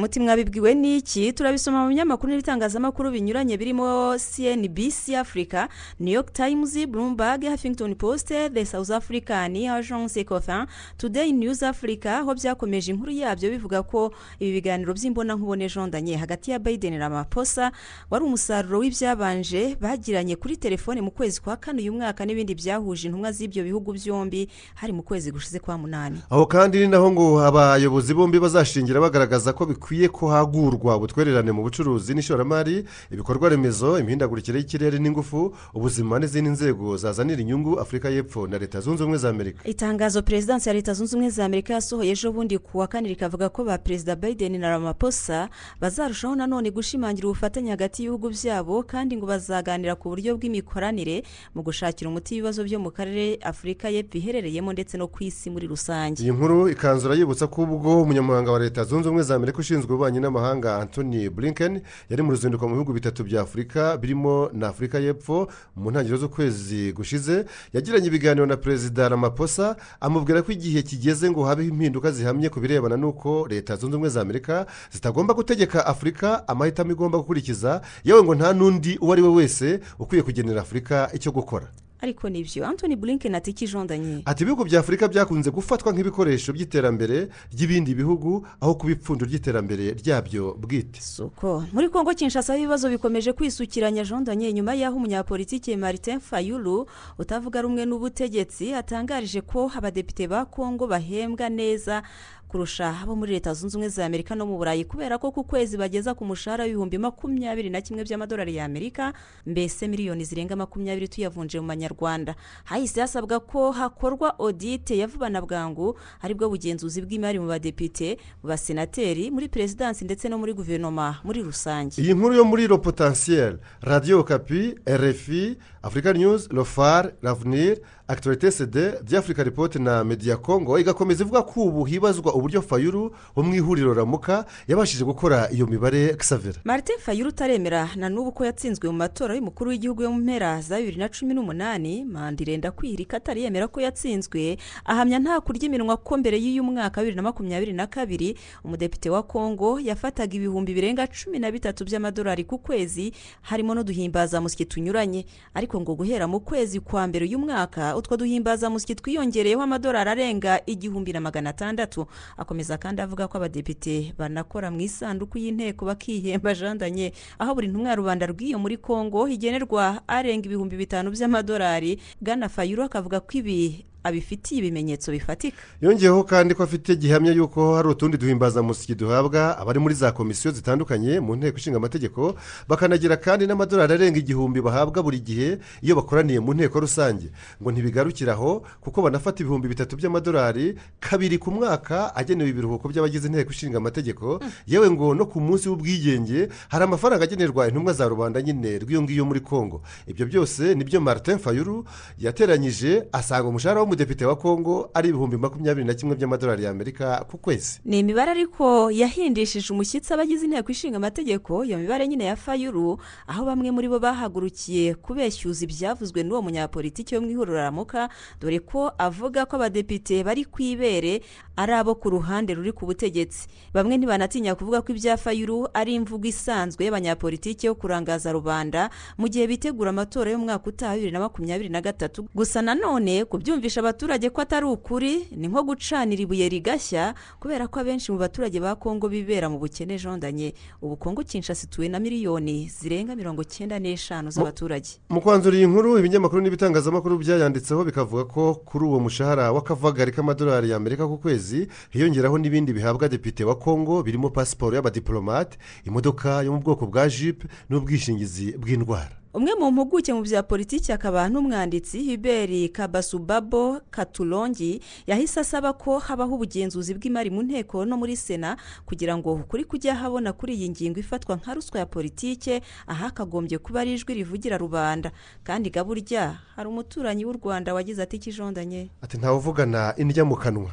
Umuti 0.00 0.20
mwabibwiwe 0.20 0.74
n'iki? 0.74 1.32
Turabisoma 1.32 1.82
mu 1.84 1.88
binyamakuru 1.92 2.32
n'ibitangazamakuru 2.32 3.10
binyuranye 3.12 3.56
birimo 3.60 4.16
cnbc 4.16 5.12
africa 5.14 5.68
new 6.00 6.14
york 6.14 6.32
times 6.32 6.72
bloomberg 6.88 7.44
huffington 7.44 7.94
post 7.94 8.28
the 8.28 8.64
south 8.64 8.90
african 8.90 9.52
agence 9.56 10.24
cofin 10.24 10.64
today 10.96 11.32
news 11.32 11.62
africa 11.62 12.06
aho 12.24 12.34
byakomeje 12.34 12.90
inkuru 12.92 13.12
yabyo 13.12 13.50
bivuga 13.50 13.82
ko 13.82 14.12
ibi 14.40 14.52
biganiro 14.52 14.94
by'imbonankubone 14.94 15.68
jondanye 15.68 16.16
hagati 16.16 16.50
ya 16.50 16.58
biden 16.58 16.96
na 16.98 17.10
maposa 17.10 17.72
wari 18.10 18.24
umusaruro 18.24 18.78
w'ibyabanje 18.78 19.76
bagiranye 19.80 20.36
kuri 20.36 20.56
telefone 20.56 21.00
mu 21.04 21.10
kwezi 21.10 21.40
kwa 21.40 21.56
kane 21.56 21.82
uyu 21.82 21.92
mwaka 21.92 22.24
n'ibindi 22.24 22.54
byahuje 22.54 23.08
intumwa 23.08 23.32
z'ibyo 23.32 23.64
bihugu 23.64 23.92
byombi 23.92 24.48
hari 24.74 24.92
mu 24.92 25.02
kwezi 25.02 25.32
gushize 25.32 25.58
kwa 25.60 25.78
munani. 25.78 26.18
Aho 26.30 26.46
kandi 26.46 26.78
ni 26.78 26.88
naho 26.88 27.10
ngo 27.12 27.40
abayobozi 27.44 28.14
bombi 28.14 28.40
bazashingira 28.40 29.00
bagaragaza 29.00 29.52
ko 29.52 29.66
bikwiye 29.66 29.89
ko 30.08 30.28
hagurwa 30.28 30.96
ubutwererane 30.96 31.52
mu 31.52 31.62
bucuruzi 31.62 32.14
n'ishoramari 32.14 32.84
ibikorwa 33.10 33.48
remezo 33.48 33.98
imihindagurikire 33.98 34.58
y'ikirere 34.58 34.98
n'ingufu 34.98 35.54
ubuzima 35.74 36.18
n'izindi 36.18 36.50
nzego 36.50 36.96
zazanira 36.96 37.40
inyungu 37.40 37.80
afurika 37.80 38.08
y'epfo 38.10 38.46
na 38.46 38.58
leta 38.58 38.80
zunze 38.80 39.02
ubumwe 39.02 39.18
za 39.18 39.28
amerika. 39.28 39.68
Itangazo 39.68 40.22
perezidansi 40.22 40.68
ya 40.68 40.74
leta 40.74 40.94
zunze 40.94 41.16
ubumwe 41.16 41.30
za 41.30 41.44
amerika 41.44 41.74
yasohoye 41.74 42.10
ejo 42.10 42.32
bundi 42.32 42.58
ku 42.58 42.78
wa 42.78 42.86
kane 42.86 43.08
rikavuga 43.08 43.48
ko 43.48 43.64
ba 43.64 43.78
perezida 43.78 44.16
biden 44.16 44.60
na 44.60 44.68
ramaposa 44.70 45.48
bazarushaho 45.80 46.34
nanone 46.36 46.70
gushimangira 46.70 47.28
ubufatanye 47.28 47.70
hagati 47.70 48.02
y'ibihugu 48.02 48.30
byabo 48.30 48.82
kandi 48.82 49.16
ngo 49.16 49.26
bazaganira 49.26 49.94
ku 49.96 50.08
buryo 50.08 50.36
bw'imikoranire 50.36 51.22
mu 51.54 51.62
gushakira 51.62 52.10
umuti 52.10 52.34
ibibazo 52.36 52.64
byo 52.64 52.78
mu 52.78 52.90
karere 52.90 53.38
afurika 53.42 53.88
y'epfo 53.90 54.18
iherereyemo 54.18 54.72
ndetse 54.72 54.98
no 54.98 55.06
ku 55.08 55.24
isi 55.24 55.50
muri 55.50 55.66
rusange. 55.66 56.22
Iyi 56.22 56.32
nkuru 56.32 56.68
ikanzura 56.68 57.14
yibutsa 57.14 57.46
ko 57.46 57.62
ubwo 57.62 58.02
umunyamabanga 58.02 58.52
wa 58.52 58.58
leta 58.58 58.84
zunze 58.84 59.08
ubumwe 59.08 59.22
za 59.22 59.34
amerika 59.34 59.58
ushinzwe 59.58 59.79
ububanyi 59.86 60.20
n'amahanga 60.20 60.76
anthony 60.80 61.28
blinken 61.30 61.80
yari 62.10 62.22
mu 62.22 62.30
ruzinduko 62.30 62.68
mu 62.68 62.74
bihugu 62.74 62.92
bitatu 62.92 63.24
bya 63.24 63.40
afurika 63.42 63.96
birimo 63.96 64.50
na 64.52 64.68
afurika 64.68 64.98
y'epfo 64.98 65.48
mu 65.76 65.90
ntangiriro 65.90 66.18
z'ukwezi 66.18 66.92
gushize. 66.92 67.44
Yagiranye 67.72 68.06
ibiganiro 68.08 68.46
na 68.46 68.56
perezida 68.56 69.08
ramaposa 69.08 69.76
amubwira 70.00 70.42
ko 70.42 70.52
igihe 70.52 70.82
kigeze 70.82 71.30
ngo 71.30 71.44
habeho 71.44 71.68
impinduka 71.68 72.10
zihamye 72.10 72.48
ku 72.48 72.60
birebana 72.60 72.96
n'uko 72.96 73.46
leta 73.48 73.76
zunze 73.76 73.96
ubumwe 73.96 74.08
za 74.10 74.20
amerika 74.20 74.66
zitagomba 74.92 75.34
gutegeka 75.34 75.86
afurika 75.86 76.48
amahitamo 76.48 76.92
igomba 76.92 77.18
gukurikiza 77.18 77.80
yewe 78.04 78.22
ngo 78.22 78.34
nta 78.34 78.52
n'undi 78.52 78.98
uwo 79.00 79.12
ari 79.12 79.22
we 79.22 79.28
wese 79.28 79.80
ukwiye 79.98 80.22
kugenera 80.22 80.60
afurika 80.60 81.10
icyo 81.14 81.32
gukora. 81.32 81.66
Ariko 82.02 82.28
ni 82.28 82.42
byo 82.44 82.66
anthony 82.66 82.96
blinken 82.96 83.34
ati 83.34 83.50
ikijondanye 83.50 84.22
ati 84.24 84.42
ibihugu 84.42 84.64
bya 84.64 84.80
afurika 84.80 85.08
byakunze 85.08 85.50
gufatwa 85.50 85.92
nk'ibikoresho 85.92 86.52
by'iterambere 86.52 87.28
ry'ibindi 87.52 87.94
bihugu 87.94 88.46
aho 88.60 88.74
kuba 88.74 88.92
ipfundo 88.92 89.24
ry'iterambere 89.26 89.92
ryabyo 90.00 90.54
bwite. 90.60 91.00
Suko 91.00 91.64
muri 91.72 91.88
kongo 91.88 92.14
kinshasa 92.14 92.56
ibibazo 92.56 92.88
bikomeje 92.90 93.32
kwisukiranya 93.32 94.04
jondanye 94.04 94.52
nyuma 94.52 94.74
y'aho 94.74 94.96
umunyapolitiki 94.96 95.76
martin 95.76 96.20
fayulu 96.20 96.86
utavuga 97.18 97.62
rumwe 97.62 97.86
n'ubutegetsi 97.86 98.74
atangarije 98.74 99.40
ko 99.40 99.70
abadepite 99.76 100.28
ba 100.28 100.44
kongo 100.44 100.86
bahembwa 100.86 101.48
neza 101.48 102.02
kurusha 102.50 102.90
abo 103.02 103.14
muri 103.16 103.32
leta 103.38 103.54
zunze 103.54 103.76
ubumwe 103.78 103.88
za 103.88 104.02
amerika 104.06 104.34
no 104.34 104.46
mu 104.46 104.58
burayi 104.58 104.84
kubera 104.84 105.18
ko 105.18 105.30
ku 105.30 105.44
kwezi 105.46 105.78
bageza 105.78 106.14
ku 106.14 106.24
mushahara 106.26 106.64
w'ibihumbi 106.66 106.98
makumyabiri 106.98 107.70
na 107.70 107.78
kimwe 107.80 108.02
by'amadolari 108.04 108.56
y'amerika 108.58 109.12
mbese 109.46 109.86
miliyoni 109.88 110.24
zirenga 110.26 110.56
makumyabiri 110.58 111.08
tuyavunje 111.08 111.60
mu 111.60 111.66
manyarwanda. 111.70 112.34
Hahise 112.64 113.00
hasabwa 113.00 113.40
ko 113.40 113.70
hakorwa 113.70 114.34
odite 114.38 114.98
ya 114.98 115.06
vuba 115.06 115.30
na 115.30 115.38
bwangu 115.40 115.94
ari 116.20 116.34
bwo 116.34 116.48
bugenzuzi 116.50 117.02
bw'imari 117.06 117.38
mu 117.38 117.46
badepite 117.46 118.18
mu 118.42 118.48
basenateri 118.50 119.30
muri 119.30 119.46
perezidansi 119.48 120.04
ndetse 120.04 120.26
no 120.28 120.38
muri 120.38 120.52
guverinoma 120.52 121.22
muri 121.24 121.42
rusange. 121.46 122.02
Iyi 122.02 122.14
nkuru 122.14 122.34
yo 122.34 122.44
muri 122.44 122.66
ro 122.66 122.78
potensiyeri 122.82 123.56
radiyo 123.80 124.24
kapi 124.24 124.74
rfi 124.90 125.56
afurika 125.82 126.12
news 126.12 126.48
rofar 126.50 127.12
ravunir 127.22 127.78
akitorite 128.08 128.50
sede 128.50 128.92
by'afurika 129.10 129.44
ripoti 129.44 129.78
na 129.78 130.04
mediya 130.04 130.36
kongo 130.36 130.78
igakomeza 130.78 131.24
ivuga 131.24 131.42
ko 131.42 131.62
ubu 131.62 131.84
hibazwa 131.84 132.34
uburyo 132.34 132.62
fayuru 132.62 133.16
wo 133.36 133.42
mu 133.42 133.54
ihuriro 133.54 133.94
ramuka 133.94 134.44
yabashije 134.68 135.04
gukora 135.04 135.50
iyo 135.52 135.66
mibare 135.66 136.16
xavera 136.18 136.60
martin 136.64 136.98
fayuru 136.98 137.28
utaremera 137.28 137.88
na 137.96 138.08
n'ubu 138.08 138.32
ko 138.32 138.44
yatsinzwe 138.44 138.88
mu 138.90 138.96
matora 138.96 139.34
y'umukuru 139.34 139.70
w'igihugu 139.70 140.02
yo 140.02 140.12
mu 140.12 140.18
mpera 140.20 140.60
za 140.60 140.76
bibiri 140.78 140.96
na 140.98 141.08
cumi 141.08 141.34
n'umunani 141.34 142.04
manda 142.04 142.42
irenda 142.42 142.70
kwihirika 142.70 143.16
atari 143.16 143.42
yemera 143.42 143.68
ko 143.68 143.80
yatsinzwe 143.80 144.58
ahamya 144.84 145.18
nta 145.18 145.40
kurya 145.40 145.62
iminwa 145.66 145.96
ko 145.96 146.16
mbere 146.16 146.36
y'uyu 146.38 146.62
mwaka 146.64 147.00
bibiri 147.00 147.16
na 147.16 147.22
makumyabiri 147.22 147.72
na 147.72 147.86
kabiri 147.86 148.36
umudepite 148.64 149.10
wa 149.10 149.22
kongo 149.22 149.80
yafataga 149.80 150.34
ibihumbi 150.36 150.74
birenga 150.74 151.06
cumi 151.06 151.38
na 151.38 151.48
bitatu 151.50 151.84
by'amadolari 151.84 152.44
ku 152.44 152.58
kwezi 152.58 153.12
harimo 153.42 153.74
n'uduhimbazamusyi 153.74 154.64
tunyuranye. 154.66 155.24
Ariko 155.54 155.69
ngo 155.80 155.94
guhera 155.94 156.26
mu 156.26 156.40
kwezi 156.42 156.80
kwa 156.80 157.06
mbere 157.06 157.24
uyu 157.30 157.38
mwaka 157.38 157.94
utwo 157.96 158.16
duhimbazamusyi 158.16 158.94
twiyongereyeho 158.98 159.62
amadolari 159.62 160.10
arenga 160.10 160.60
igihumbi 160.66 161.12
na 161.12 161.20
magana 161.20 161.50
atandatu. 161.54 162.06
Akomeza 162.36 162.78
kandi 162.78 163.02
avuga 163.02 163.28
ko 163.28 163.38
abadepite 163.38 164.14
banakora 164.18 164.70
mu 164.74 164.80
isanduku 164.82 165.38
y'inteko 165.38 165.84
bakihemba 165.86 166.54
jandanye 166.54 167.12
aho 167.38 167.54
buri 167.54 167.68
ntumwa 167.68 167.94
rubanda 167.94 168.26
rw'iyo 168.26 168.58
muri 168.58 168.76
kongo 168.80 169.28
igenerwa 169.28 170.00
arenga 170.08 170.46
ibihumbi 170.48 170.76
bitanu 170.76 171.10
by'amadolari 171.12 172.00
bwana 172.20 172.48
fayuru 172.48 172.82
akavuga 172.88 173.20
ko 173.20 173.38
ibi 173.38 173.84
abifitiye 174.04 174.58
ibimenyetso 174.60 175.12
bifatika. 175.12 175.56
Yongeyeho 175.80 176.24
kandi 176.24 176.54
ko 176.54 176.62
afite 176.62 176.96
gihamya 176.96 177.32
y'uko 177.32 177.76
hari 177.76 177.88
utundi 177.88 178.16
duhimbazamusyi 178.18 178.94
duhabwa 178.94 179.58
abari 179.58 179.78
muri 179.78 179.94
za 179.94 180.12
komisiyo 180.12 180.52
zitandukanye 180.52 181.20
mu 181.20 181.36
nteko 181.36 181.56
ishinga 181.58 181.76
amategeko 181.76 182.34
bakanagira 182.68 183.16
kandi 183.16 183.46
n'amadolari 183.46 183.92
arenga 183.94 184.18
igihumbi 184.18 184.60
bahabwa 184.60 185.02
buri 185.02 185.20
gihe 185.20 185.58
iyo 185.82 185.94
bakoraniye 185.96 186.40
mu 186.40 186.54
nteko 186.54 186.80
rusange. 186.80 187.28
Ngo 187.62 187.70
ntibigarukire 187.72 188.32
aho 188.32 188.62
kuko 188.80 189.02
banafata 189.02 189.42
ibihumbi 189.42 189.68
bitatu 189.68 189.96
by'amadolari 189.96 190.74
kabiri 191.00 191.38
ku 191.38 191.50
mwaka 191.50 192.14
agenewe 192.16 192.50
ibiruhuko 192.50 192.88
by'abagize 192.88 193.26
inteko 193.28 193.50
ishinga 193.50 193.76
amategeko. 193.78 194.40
Yewe 194.66 194.90
ngo 194.90 195.14
no 195.14 195.26
ku 195.26 195.40
munsi 195.40 195.68
w'ubwigenge 195.68 196.48
hari 196.68 196.84
amafaranga 196.84 197.24
agenerwa 197.24 197.68
intumwa 197.68 197.92
za 197.92 198.08
rubanda 198.08 198.42
nyine 198.42 198.78
rw'iyo 198.78 199.02
ngiyo 199.02 199.24
muri 199.24 199.40
kongo 199.40 199.82
ibyo 200.06 200.26
byose 200.26 200.74
ni 200.74 200.84
byo 200.84 201.00
martin 201.00 201.38
fayuru 201.38 201.84
yateranyije 202.18 203.04
asanga 203.12 203.48
umushahara 203.48 203.80
w'umudepite 203.90 204.24
wa 204.26 204.36
kongo 204.36 204.90
ari 204.94 205.08
ibihumbi 205.08 205.36
makumyabiri 205.36 205.86
na 205.86 205.94
kimwe 205.94 206.14
by'amadolari 206.16 206.64
y'amerika 206.64 207.24
ku 207.30 207.38
kwezi. 207.38 207.80
Ni 207.84 207.98
imibare 207.98 208.30
ariko 208.30 208.90
yahindishije 208.90 209.72
umushyitsi 209.72 210.14
abagize 210.14 210.44
inteko 210.46 210.72
ishinga 210.72 210.96
amategeko 210.96 211.64
iyo 211.64 211.78
mibare 211.78 212.08
nyine 212.08 212.24
ya 212.24 212.36
fayuru 212.36 212.98
aho 213.26 213.44
bamwe 213.44 213.70
muri 213.70 213.88
bo 213.88 213.98
bahagurukiye 213.98 214.94
kubeshyuza 214.94 215.64
ibyavuzwe 215.66 216.22
n'uwo 216.22 216.42
munyapolitiki 216.42 217.14
wo 217.14 217.20
mu 217.20 217.30
ihuriro 217.34 217.58
ramuka 217.58 218.08
dore 218.40 218.58
ko 218.62 218.92
avuga 218.98 219.42
ko 219.46 219.56
abadepite 219.58 220.22
bari 220.22 220.44
ku 220.46 220.62
ibere 220.62 221.22
ari 221.58 221.72
abo 221.74 221.94
ku 221.98 222.10
ruhande 222.14 222.54
ruri 222.54 222.70
ku 222.72 222.86
butegetsi. 222.86 223.50
Bamwe 223.74 223.98
ntibanatinya 223.98 224.54
kuvuga 224.54 224.82
ko 224.86 224.92
ibya 224.94 225.16
fayuru 225.18 225.66
ari 225.74 225.94
imvugo 225.98 226.30
isanzwe 226.30 226.84
y'abanyapolitiki 226.86 227.66
yo 227.66 227.74
kurangaza 227.74 228.30
rubanda 228.32 228.86
mu 229.18 229.26
gihe 229.26 229.50
bitegura 229.50 229.90
amatora 229.90 230.30
y'umwaka 230.30 230.70
utaha 230.70 230.94
bibiri 230.94 231.10
na 231.12 231.20
makumyabiri 231.26 231.68
na 231.68 231.80
gatatu. 231.82 232.30
Gusa 232.34 232.62
nanone 232.62 233.24
kubyumvisha 233.26 233.79
abaturage 233.80 234.30
ko 234.30 234.40
atari 234.40 234.66
ukuri 234.66 235.26
ni 235.36 235.48
nko 235.48 235.62
gucanira 235.62 236.22
ibuye 236.22 236.48
rigashya 236.48 237.14
kubera 237.40 237.66
ko 237.68 237.80
abenshi 237.80 238.12
mu 238.12 238.18
baturage 238.18 238.60
ba 238.60 238.76
kongo 238.76 239.08
bibera 239.08 239.48
mu 239.48 239.58
bukene 239.58 239.98
jondanye. 239.98 240.54
Ubu 240.82 240.96
kongo 240.96 241.22
kinshasa 241.24 241.66
ituwe 241.66 241.88
na 241.88 241.98
miliyoni 241.98 242.68
zirenga 242.68 243.16
mirongo 243.16 243.42
icyenda 243.42 243.78
n'eshanu 243.78 244.30
z'abaturage. 244.30 245.00
mu 245.08 245.20
kwanzura 245.20 245.56
iyi 245.56 245.66
nkuru 245.66 245.98
ibinyamakuru 245.98 246.40
n'ibitangazamakuru 246.42 247.18
byayanditseho 247.18 247.84
bikavuga 247.84 248.24
ko 248.24 248.54
kuri 248.64 248.84
uwo 248.84 249.00
mushahara 249.00 249.52
w'akavagari 249.52 250.12
k'amadolari 250.12 250.70
y'amerika 250.70 251.08
ku 251.08 251.18
kwezi 251.18 251.68
hiyongeraho 251.90 252.38
n'ibindi 252.38 252.72
bihabwa 252.72 253.08
depite 253.08 253.44
wa 253.44 253.54
kongo 253.58 254.02
birimo 254.02 254.30
pasiporo 254.30 254.76
y'abadiporomate 254.76 255.58
imodoka 255.84 256.42
yo 256.42 256.52
mu 256.52 256.60
bwoko 256.60 256.86
bwa 256.86 257.08
jipe 257.08 257.46
n'ubwishingizi 257.68 258.56
bw'indwara. 258.60 259.19
Umwe 259.34 259.54
mu 259.54 259.70
mpuguke 259.70 260.12
mu 260.12 260.22
bya 260.22 260.42
politiki 260.42 260.92
akaba 260.92 261.28
n'umwanditsi 261.28 262.02
hiberi 262.02 262.68
kabasubabo 262.68 263.80
katurongi 263.90 264.80
yahise 265.06 265.40
asaba 265.40 265.72
ko 265.72 265.98
habaho 266.02 266.34
ubugenzuzi 266.34 266.94
bw'imari 266.98 267.30
mu 267.30 267.42
nteko 267.46 267.84
no 267.86 267.94
muri 267.96 268.16
sena 268.18 268.56
kugira 268.86 269.14
ngo 269.16 269.32
ukuri 269.46 269.64
kujya 269.64 269.94
habona 269.94 270.32
kuri 270.34 270.54
iyi 270.58 270.68
ngingo 270.74 270.98
ifatwa 271.00 271.36
nka 271.38 271.54
ruswa 271.54 271.78
ya 271.78 271.86
politike 271.86 272.62
ahakagombye 272.90 273.58
kuba 273.58 273.80
ari 273.80 273.94
ijwi 273.94 274.14
rivugira 274.14 274.58
rubanda. 274.58 275.12
Kandi 275.46 275.70
gaburya 275.70 276.34
hari 276.58 276.68
umuturanyi 276.68 277.22
w'u 277.24 277.38
rwanda 277.38 277.74
wagize 277.74 278.02
ati 278.02 278.16
ikijondanye 278.16 278.90
ati 279.02 279.14
ntawuvugana 279.18 279.94
indya 279.96 280.24
mu 280.26 280.34
kanwa 280.36 280.70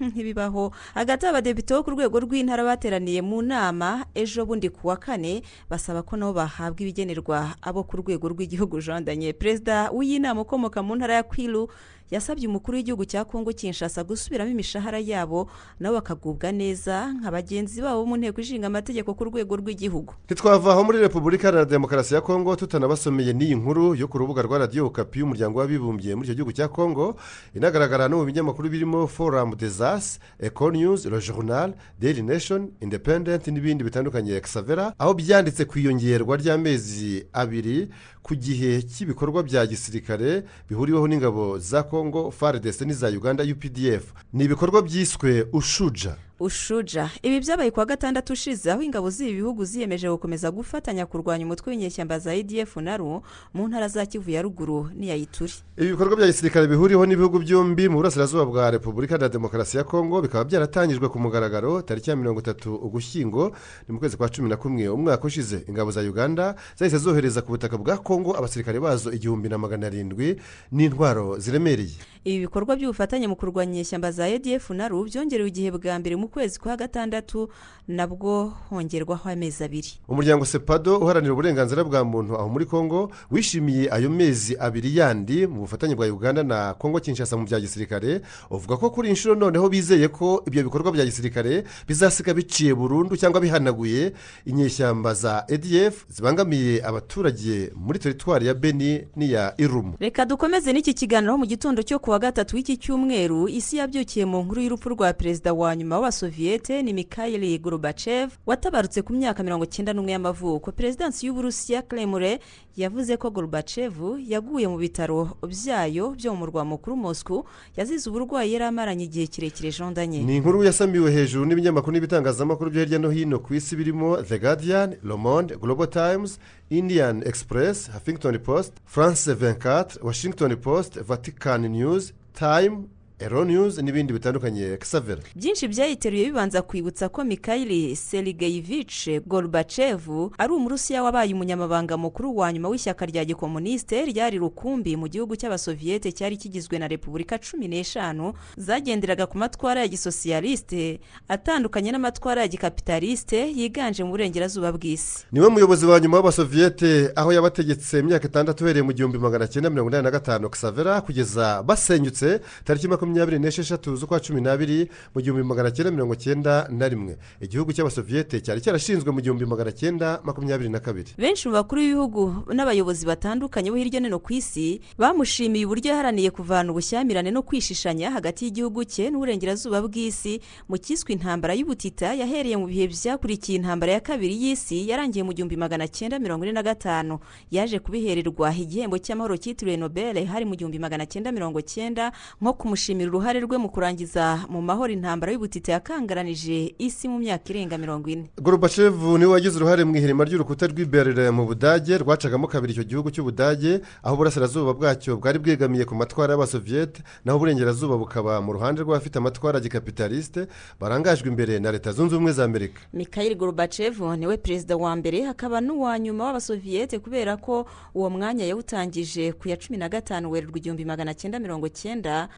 ntibibaho. 0.00 0.70
Hagati 0.94 1.26
y'abadepite 1.26 1.74
bo 1.74 1.82
ku 1.82 1.90
rwego 1.90 2.20
rw'intara 2.20 2.64
bateraniye 2.64 3.22
mu 3.22 3.42
nama 3.42 4.06
ejo 4.14 4.46
bundi 4.46 4.70
ku 4.70 4.88
wa 4.88 4.96
kane 4.96 5.42
basaba 5.70 6.02
ko 6.02 6.16
nabo 6.16 6.32
bahabwa 6.32 6.80
ibigenerwa. 6.80 7.54
Abo 7.62 7.82
ku 7.84 7.96
rwego 7.98 8.28
rw'igihugu 8.30 8.80
jandanye 8.80 9.32
perezida 9.32 9.90
w'iyi 9.90 10.18
nama 10.22 10.40
ukomoka 10.46 10.82
mu 10.82 10.94
ntara 10.96 11.14
ya 11.14 11.22
kwiru 11.22 11.68
yasabye 12.10 12.46
umukuru 12.48 12.76
w'igihugu 12.76 13.04
cya 13.08 13.24
kongo 13.24 13.50
kinshasa 13.52 14.04
gusubiramo 14.04 14.50
imishahara 14.52 15.00
yabo. 15.00 15.48
Nabo 15.80 15.94
bakagubwa 15.98 16.52
neza 16.52 17.10
nka 17.16 17.30
bagenzi 17.32 17.80
babo 17.82 18.04
mu 18.06 18.16
nteko 18.16 18.40
ishinga 18.40 18.66
amategeko 18.68 19.14
ku 19.16 19.24
rwego 19.24 19.56
rw'igihugu. 19.56 20.12
Ntitwava 20.28 20.72
aho 20.72 20.84
muri 20.84 21.00
repubulika 21.00 21.48
iharanira 21.48 21.64
demokarasi 21.70 22.14
ya 22.14 22.20
kongo 22.20 22.56
tutanabasomeye 22.56 23.32
n'iyi 23.32 23.54
nkuru 23.56 23.94
yo 23.96 24.06
ku 24.08 24.18
rubuga 24.20 24.42
rwa 24.44 24.58
radiyo 24.68 24.90
kapi 24.92 25.18
y'umuryango 25.24 25.58
w'abibumbye 25.58 26.14
muri 26.14 26.28
icyo 26.28 26.34
gihugu 26.36 26.52
cya 26.52 26.68
kongo 26.68 27.16
inagaragara 27.56 28.08
no 28.08 28.20
mu 28.20 28.24
binyamakuru 28.28 28.68
birimo 28.68 29.06
foramu 29.08 29.56
desas 29.64 30.18
eko 30.40 30.70
news 30.70 31.06
le 31.06 31.20
journal 31.20 31.72
daily 32.00 32.22
nation 32.22 32.70
independent 32.80 33.46
n'ibindi 33.48 33.84
bitandukanye. 33.84 34.36
Exavera 34.36 34.92
aho 34.98 35.14
byanditse 35.14 35.64
ku 35.64 35.78
iyongerwa 35.78 36.36
ry'amezi 36.36 37.24
abiri 37.32 37.88
ku 38.22 38.34
gihe 38.34 38.82
cy'ibikorwa 38.82 39.42
bya 39.42 39.66
gisirikare 39.66 40.44
bihuriweho 40.68 41.08
n'ingabo 41.08 41.58
za 41.58 41.82
kongo 41.82 42.30
faridese 42.30 42.84
n'iza 42.84 43.08
uganda 43.08 43.42
updf 43.44 44.04
ni 44.32 44.44
ibikorwa 44.44 44.82
byiswe 44.82 45.46
ushuja. 45.52 46.16
Ushuja. 46.40 47.10
Ibi 47.22 47.40
byabaye 47.40 47.70
kuwa 47.70 47.86
gatandatu 47.86 48.32
ushize 48.32 48.70
aho 48.72 48.82
ingabo 48.82 49.10
z'ibi 49.10 49.32
bihugu 49.34 49.64
ziyemeje 49.64 50.08
gukomeza 50.10 50.50
gufatanya 50.50 51.06
kurwanya 51.06 51.44
umutwe 51.46 51.70
w'inyeshyamba 51.70 52.18
za 52.18 52.34
edf 52.34 52.76
naru 52.76 53.22
mu 53.54 53.68
ntara 53.68 53.88
za 53.88 54.06
kivu 54.06 54.30
ya 54.30 54.42
ruguru 54.42 54.88
n'iya 54.98 55.16
ituri 55.16 55.52
ibi 55.76 55.90
bikorwa 55.90 56.16
bya 56.16 56.26
gisirikare 56.26 56.66
bihuriweho 56.66 57.06
n'ibihugu 57.06 57.38
byombi 57.38 57.88
mu 57.88 57.96
burasirazuba 57.96 58.44
bwa 58.46 58.70
repubulika 58.70 59.18
na 59.18 59.28
demokarasi 59.28 59.76
ya 59.76 59.84
kongo 59.84 60.22
bikaba 60.22 60.44
byaratangijwe 60.44 61.08
ku 61.08 61.18
mugaragaro 61.18 61.82
tariki 61.82 62.10
ya 62.10 62.16
mirongo 62.16 62.40
itatu 62.40 62.74
ugushyingo 62.76 63.56
ni 63.88 63.92
mu 63.94 63.98
kwezi 63.98 64.16
kwa 64.16 64.28
cumi 64.28 64.48
na 64.48 64.56
kumwe 64.56 64.88
umwaka 64.88 65.24
ushize. 65.26 65.64
Ingabo 65.68 65.90
za 65.90 66.00
uganda 66.00 66.54
zahise 66.76 66.98
zohereza 66.98 67.42
ku 67.42 67.50
butaka 67.52 67.78
bwa 67.78 67.96
kongo 67.98 68.36
abasirikare 68.38 68.80
bazo 68.80 69.12
igihumbi 69.12 69.48
na 69.48 69.58
magana 69.58 69.86
arindwi 69.86 70.36
n'intwaro 70.72 71.38
ziremereye. 71.38 71.94
Ibi 72.24 72.40
bikorwa 72.40 72.76
by'ubufatanye 72.76 73.28
mu 73.28 73.36
kurwanya 73.36 73.72
inyeshyamba 73.72 74.12
za 74.12 74.28
edf 74.28 74.70
naru 74.70 75.04
byongerewe 75.04 75.48
igihe 75.48 75.70
bwa 75.70 75.98
mbere 75.98 76.16
mu 76.16 76.28
kwezi 76.34 76.58
kwa 76.58 76.76
gatandatu 76.76 77.48
nabwo 77.88 78.52
hongerwaho 78.70 79.28
amezi 79.30 79.64
abiri. 79.64 79.88
Umuryango 80.08 80.44
sepado 80.44 80.98
uharanira 80.98 81.32
uburenganzira 81.32 81.84
bwa 81.84 82.04
muntu 82.04 82.34
aho 82.34 82.48
muri 82.48 82.66
kongo 82.66 83.10
wishimiye 83.30 83.86
ayo 83.92 84.10
mezi 84.10 84.56
abiri 84.58 84.96
yandi 84.96 85.46
mu 85.46 85.60
bufatanye 85.60 85.94
bwa 85.94 86.06
uganda 86.06 86.42
na 86.42 86.74
kongo 86.74 87.00
kinshasa 87.00 87.36
mu 87.36 87.44
bya 87.46 87.60
gisirikare 87.60 88.20
uvuga 88.50 88.76
ko 88.76 88.90
kuri 88.90 89.08
inshuro 89.14 89.34
noneho 89.34 89.68
bizeye 89.68 90.08
ko 90.08 90.42
ibyo 90.46 90.62
bikorwa 90.66 90.92
bya 90.92 91.04
gisirikare 91.04 91.64
bizasiga 91.88 92.34
biciye 92.34 92.74
burundu 92.74 93.16
cyangwa 93.16 93.40
bihanaguye. 93.40 94.12
Inyeshyamba 94.46 95.14
za 95.14 95.44
edf 95.48 96.04
zibangamiye 96.08 96.82
abaturage 96.84 97.70
muri 97.76 97.98
teritwari 97.98 98.46
ya 98.46 98.54
beni 98.54 99.06
n'iya 99.16 99.54
irumu. 99.58 99.94
Reka 100.00 100.24
dukomeze 100.26 100.72
n'iki 100.72 100.94
kiganiro 100.94 101.38
mu 101.38 101.46
gitondo 101.46 101.82
cyo 101.82 101.98
kuwa 101.98 102.18
gatatu 102.18 102.56
w'iki 102.56 102.76
cyumweru. 102.76 103.48
Isi 103.48 103.76
yabyukiye 103.76 104.24
mu 104.26 104.42
nkuru 104.42 104.60
y'urupfu 104.60 104.88
rwa 104.88 105.12
perezida 105.12 105.52
wa 105.52 105.76
nyuma 105.76 106.00
w'abasoviyete 106.14 106.82
ni 106.82 106.92
mikayeli 106.92 107.58
gorobacev 107.58 108.30
watabarutse 108.46 109.02
ku 109.02 109.12
myaka 109.12 109.42
mirongo 109.42 109.64
icyenda 109.64 109.92
n'umwe 109.92 110.12
y'amavuko. 110.12 110.72
Perezidansi 110.72 111.26
y'uburusiya 111.26 111.82
kremure 111.82 112.38
yavuze 112.76 113.16
ko 113.16 113.30
gorobacev 113.30 113.94
yaguye 114.22 114.68
mu 114.68 114.78
bitaro 114.78 115.36
byayo 115.42 116.10
byo 116.14 116.32
mu 116.32 116.38
murwa 116.38 116.64
mukuru 116.64 116.96
moscou 116.96 117.44
yazize 117.76 118.10
uburwayi 118.10 118.52
yari 118.52 118.64
amaranye 118.64 119.04
igihe 119.04 119.26
kirekire 119.26 119.70
jondanye 119.70 120.22
ni 120.22 120.36
inkuru 120.36 120.64
yasamiwe 120.64 121.10
hejuru 121.10 121.46
n'ibinyamakuru 121.46 121.92
n'ibitangazamakuru 121.92 122.70
byo 122.70 122.80
hirya 122.84 122.98
no 122.98 123.10
hino 123.10 123.38
ku 123.38 123.54
isi 123.54 123.76
birimo 123.76 124.16
the 124.22 124.38
guardian 124.38 124.94
le 125.02 125.16
monde 125.16 125.56
global 125.56 125.86
times 125.90 126.38
indian 126.70 127.22
express 127.26 127.90
huffington 127.90 128.38
post 128.38 128.72
france 128.86 129.30
24 129.34 130.02
washington 130.02 130.56
post 130.56 130.98
vatican 131.02 131.68
news 131.68 132.12
time 132.38 132.86
ero 133.18 133.44
news 133.44 133.78
n'ibindi 133.78 134.12
bitandukanye. 134.12 134.76
Kisavera 134.76 135.20
byinshi 135.36 135.68
byayiteruye 135.68 136.24
bibanza 136.24 136.62
kwibutsa 136.62 137.08
ko 137.08 137.24
mikayeli 137.24 137.96
serigeyivice 137.96 139.20
gorubacevu 139.26 140.32
ari 140.38 140.52
umurusiya 140.52 141.02
wabaye 141.02 141.34
umunyamabanga 141.34 141.96
mukuru 141.96 142.36
wa 142.36 142.52
nyuma 142.52 142.68
w'ishyaka 142.68 143.06
rya 143.06 143.24
gikomunisite 143.24 144.04
ryari 144.04 144.38
rukumbi 144.38 144.96
mu 144.96 145.06
gihugu 145.08 145.36
cy'abasoviyete 145.36 146.12
cyari 146.12 146.36
kigizwe 146.36 146.78
na 146.78 146.88
repubulika 146.88 147.38
cumi 147.38 147.68
n'eshanu 147.68 148.34
zagenderaga 148.56 149.26
ku 149.26 149.38
matwara 149.38 149.80
ya 149.80 149.88
gisosiyalisite 149.88 151.00
atandukanye 151.28 151.92
n'amatwara 151.94 152.42
ya 152.42 152.48
gikapitalisite 152.48 153.38
yiganje 153.54 154.02
mu 154.04 154.10
burengerazuba 154.10 154.72
bw'isi. 154.74 155.26
Niwe 155.32 155.48
muyobozi 155.48 155.86
wa 155.86 156.00
nyuma 156.00 156.16
w'abasoviyete 156.18 157.12
aho 157.16 157.32
yabategetse 157.32 157.98
imyaka 158.02 158.26
itandatu 158.26 158.64
uhereye 158.64 158.82
mu 158.82 158.92
gihumbi 158.92 159.18
magana 159.22 159.46
cyenda 159.46 159.70
mirongo 159.70 159.90
inani 159.90 160.04
na 160.04 160.10
gatanu. 160.10 160.50
Kisavera 160.50 161.00
kugeza 161.00 161.62
basenyutse 161.62 162.40
tariki 162.64 162.88
makumyabiri 162.88 163.03
n'esheshatu 163.12 163.96
z'ukwa 163.96 164.20
cumi 164.20 164.40
n'abiri 164.40 164.88
mu 165.14 165.20
gihumbi 165.20 165.42
magana 165.42 165.70
cyenda 165.70 165.90
mirongo 165.90 166.14
cyenda 166.14 166.68
na 166.70 166.88
rimwe. 166.88 167.16
Igihugu 167.40 167.72
cy'abasoviyete 167.72 168.40
cyari 168.40 168.60
cyarashinzwe 168.60 169.10
mu 169.12 169.20
gihumbi 169.20 169.44
magana 169.46 169.72
cyenda 169.72 170.20
makumyabiri 170.24 170.70
na 170.70 170.80
kabiri. 170.80 171.12
Benshi 171.18 171.48
mu 171.48 171.54
bakuru 171.54 171.80
b'ibihugu 171.82 172.22
n'abayobozi 172.54 173.06
batandukanye 173.06 173.70
bo 173.70 173.76
hirya 173.76 174.00
no 174.00 174.06
hino 174.08 174.18
ku 174.18 174.32
isi 174.32 174.80
bamushimiye 174.98 175.66
uburyo 175.66 175.90
yaharaniye 175.90 176.30
kuvana 176.30 176.70
ubushyamirane 176.72 177.30
no 177.30 177.42
kwishishanya 177.42 178.10
hagati 178.10 178.44
y'igihugu 178.44 178.84
cye 178.84 179.10
n'uburengerazuba 179.10 179.82
bw'isi 179.82 180.40
mu 180.68 180.78
cyiswe 180.78 181.12
intambara 181.12 181.54
y'ubutita 181.54 182.14
yahereye 182.14 182.56
mu 182.56 182.66
bihe 182.70 182.86
byakurikiye 182.88 183.58
intambara 183.58 183.92
ya 183.92 184.00
kabiri 184.00 184.34
y'isi 184.42 184.88
yarangiye 184.88 185.22
mu 185.26 185.32
gihumbi 185.34 185.56
magana 185.56 185.88
cyenda 185.88 186.18
mirongo 186.18 186.44
ine 186.44 186.52
na 186.54 186.62
gatanu. 186.62 187.18
Yaje 187.50 187.78
kubihererwa 187.78 188.54
igihembo 188.54 188.98
cy'amahoro 188.98 189.36
cyitiriwe 189.36 189.76
nobel 189.76 190.16
hari 190.26 190.44
mu 190.44 190.54
gihumbi 190.56 190.78
magana 190.78 191.06
cyenda 191.06 191.32
mirongo 191.32 191.60
cyenda 191.60 192.12
nko 192.40 192.52
kumushimira 192.54 192.93
uruhare 193.02 193.40
rwe 193.40 193.58
mu 193.58 193.68
kurangiza 193.68 194.46
mu 194.48 194.62
mahoro 194.62 194.92
intambara 194.92 195.32
y'ubutita 195.32 195.72
yakangaranije 195.72 196.74
isi 196.78 197.08
mu 197.08 197.18
myaka 197.18 197.50
irenga 197.50 197.78
mirongo 197.78 198.10
ine. 198.10 198.30
Gorubacevu 198.40 199.18
ni 199.18 199.24
we 199.26 199.32
wagize 199.32 199.56
uruhare 199.58 199.84
mu 199.84 199.96
ihirima 199.96 200.24
ry'urukuta 200.24 200.66
rw'iberere 200.66 201.30
mu 201.30 201.46
budage 201.46 201.98
rwacagamo 201.98 202.46
kabiri 202.46 202.72
icyo 202.72 202.84
gihugu 202.84 203.10
cy'ubudage 203.10 203.80
aho 204.02 204.14
uburasirazuba 204.14 204.72
bwacyo 204.74 205.16
bwari 205.16 205.38
bwegamiye 205.38 205.84
ku 205.84 205.94
matwara 205.94 206.32
y'abasoviyete 206.32 207.02
naho 207.24 207.36
uburengerazuba 207.38 207.96
bukaba 207.98 208.40
mu 208.40 208.52
ruhande 208.52 208.82
rw'abafite 208.82 209.16
amatwara 209.18 209.58
ya 209.58 209.62
gikapitalisite 209.64 210.46
barangajwe 210.80 211.28
imbere 211.28 211.58
na 211.58 211.72
leta 211.72 211.92
zunze 211.92 212.14
ubumwe 212.14 212.32
za 212.32 212.44
amerika 212.44 212.80
mikayeli 212.92 213.34
gorubacevu 213.34 214.16
ni 214.16 214.26
we 214.26 214.36
perezida 214.36 214.76
wa 214.76 214.96
mbere 214.96 215.26
akaba 215.26 215.60
n'uwa 215.60 215.98
nyuma 215.98 216.24
w'abasoviyete 216.24 216.98
kubera 216.98 217.36
ko 217.36 217.66
uwo 217.94 218.10
mwanya 218.10 218.44
yawutangije 218.44 219.32
ku 219.32 219.48
ya 219.48 219.56
cumi 219.56 219.78
na 219.78 219.88
gatanu 219.88 220.30
werurwa 220.30 220.58
igihumbi 220.58 220.84
magana 220.84 221.14
cyenda 221.14 221.38
mirongo 221.38 221.68
cyenda 221.68 222.28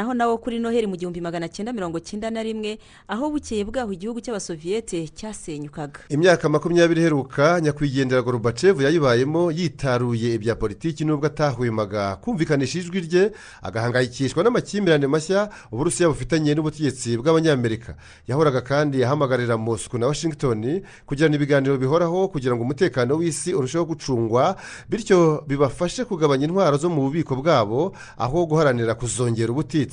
avanaho 0.00 0.14
nawo 0.14 0.38
kuri 0.38 0.58
noheli 0.58 0.86
mu 0.86 0.96
gihumbi 0.96 1.20
magana 1.20 1.48
cyenda 1.48 1.72
mirongo 1.72 2.00
cyenda 2.00 2.30
na 2.30 2.42
rimwe 2.42 2.78
aho 3.08 3.30
bukeye 3.30 3.64
bwaho 3.68 3.92
igihugu 3.92 4.20
cy'abasoviyete 4.24 5.08
cyasenyukaga. 5.12 6.00
Imyaka 6.08 6.48
makumyabiri 6.48 7.00
iheruka 7.00 7.60
nyakwigendera 7.60 8.22
gorubacevu 8.22 8.82
yayibayemo 8.82 9.52
yitaruye 9.52 10.34
ibya 10.34 10.54
politiki 10.56 11.04
nubwo 11.04 11.26
atahwemaga. 11.26 12.16
Kumvikanisha 12.16 12.78
ijwi 12.78 13.00
rye 13.00 13.32
agahangayikishwa 13.62 14.42
n'amakimbirane 14.44 15.06
mashya 15.06 15.50
uburusiya 15.72 16.08
bufitanye 16.08 16.54
n'ubutegetsi 16.54 17.16
bw'abanyamerika. 17.20 17.94
Yahoraga 18.28 18.60
kandi 18.64 19.04
ahamagarira 19.04 19.56
mosco 19.60 19.98
na 19.98 20.06
washington 20.06 20.80
kugirana 21.06 21.36
ibiganiro 21.36 21.76
bihoraho 21.76 22.28
kugira 22.32 22.56
ngo 22.56 22.62
umutekano 22.64 23.16
w'isi 23.20 23.52
urusheho 23.54 23.84
gucungwa 23.84 24.56
bityo 24.88 25.44
bibafashe 25.46 26.04
kugabanya 26.08 26.46
intwaro 26.48 26.76
zo 26.80 26.88
mu 26.88 27.02
bubiko 27.04 27.36
bwabo 27.36 27.92
aho 28.16 28.46
guharanira 28.46 28.94
kuzongera 28.96 29.52
ubutitsa. 29.52 29.89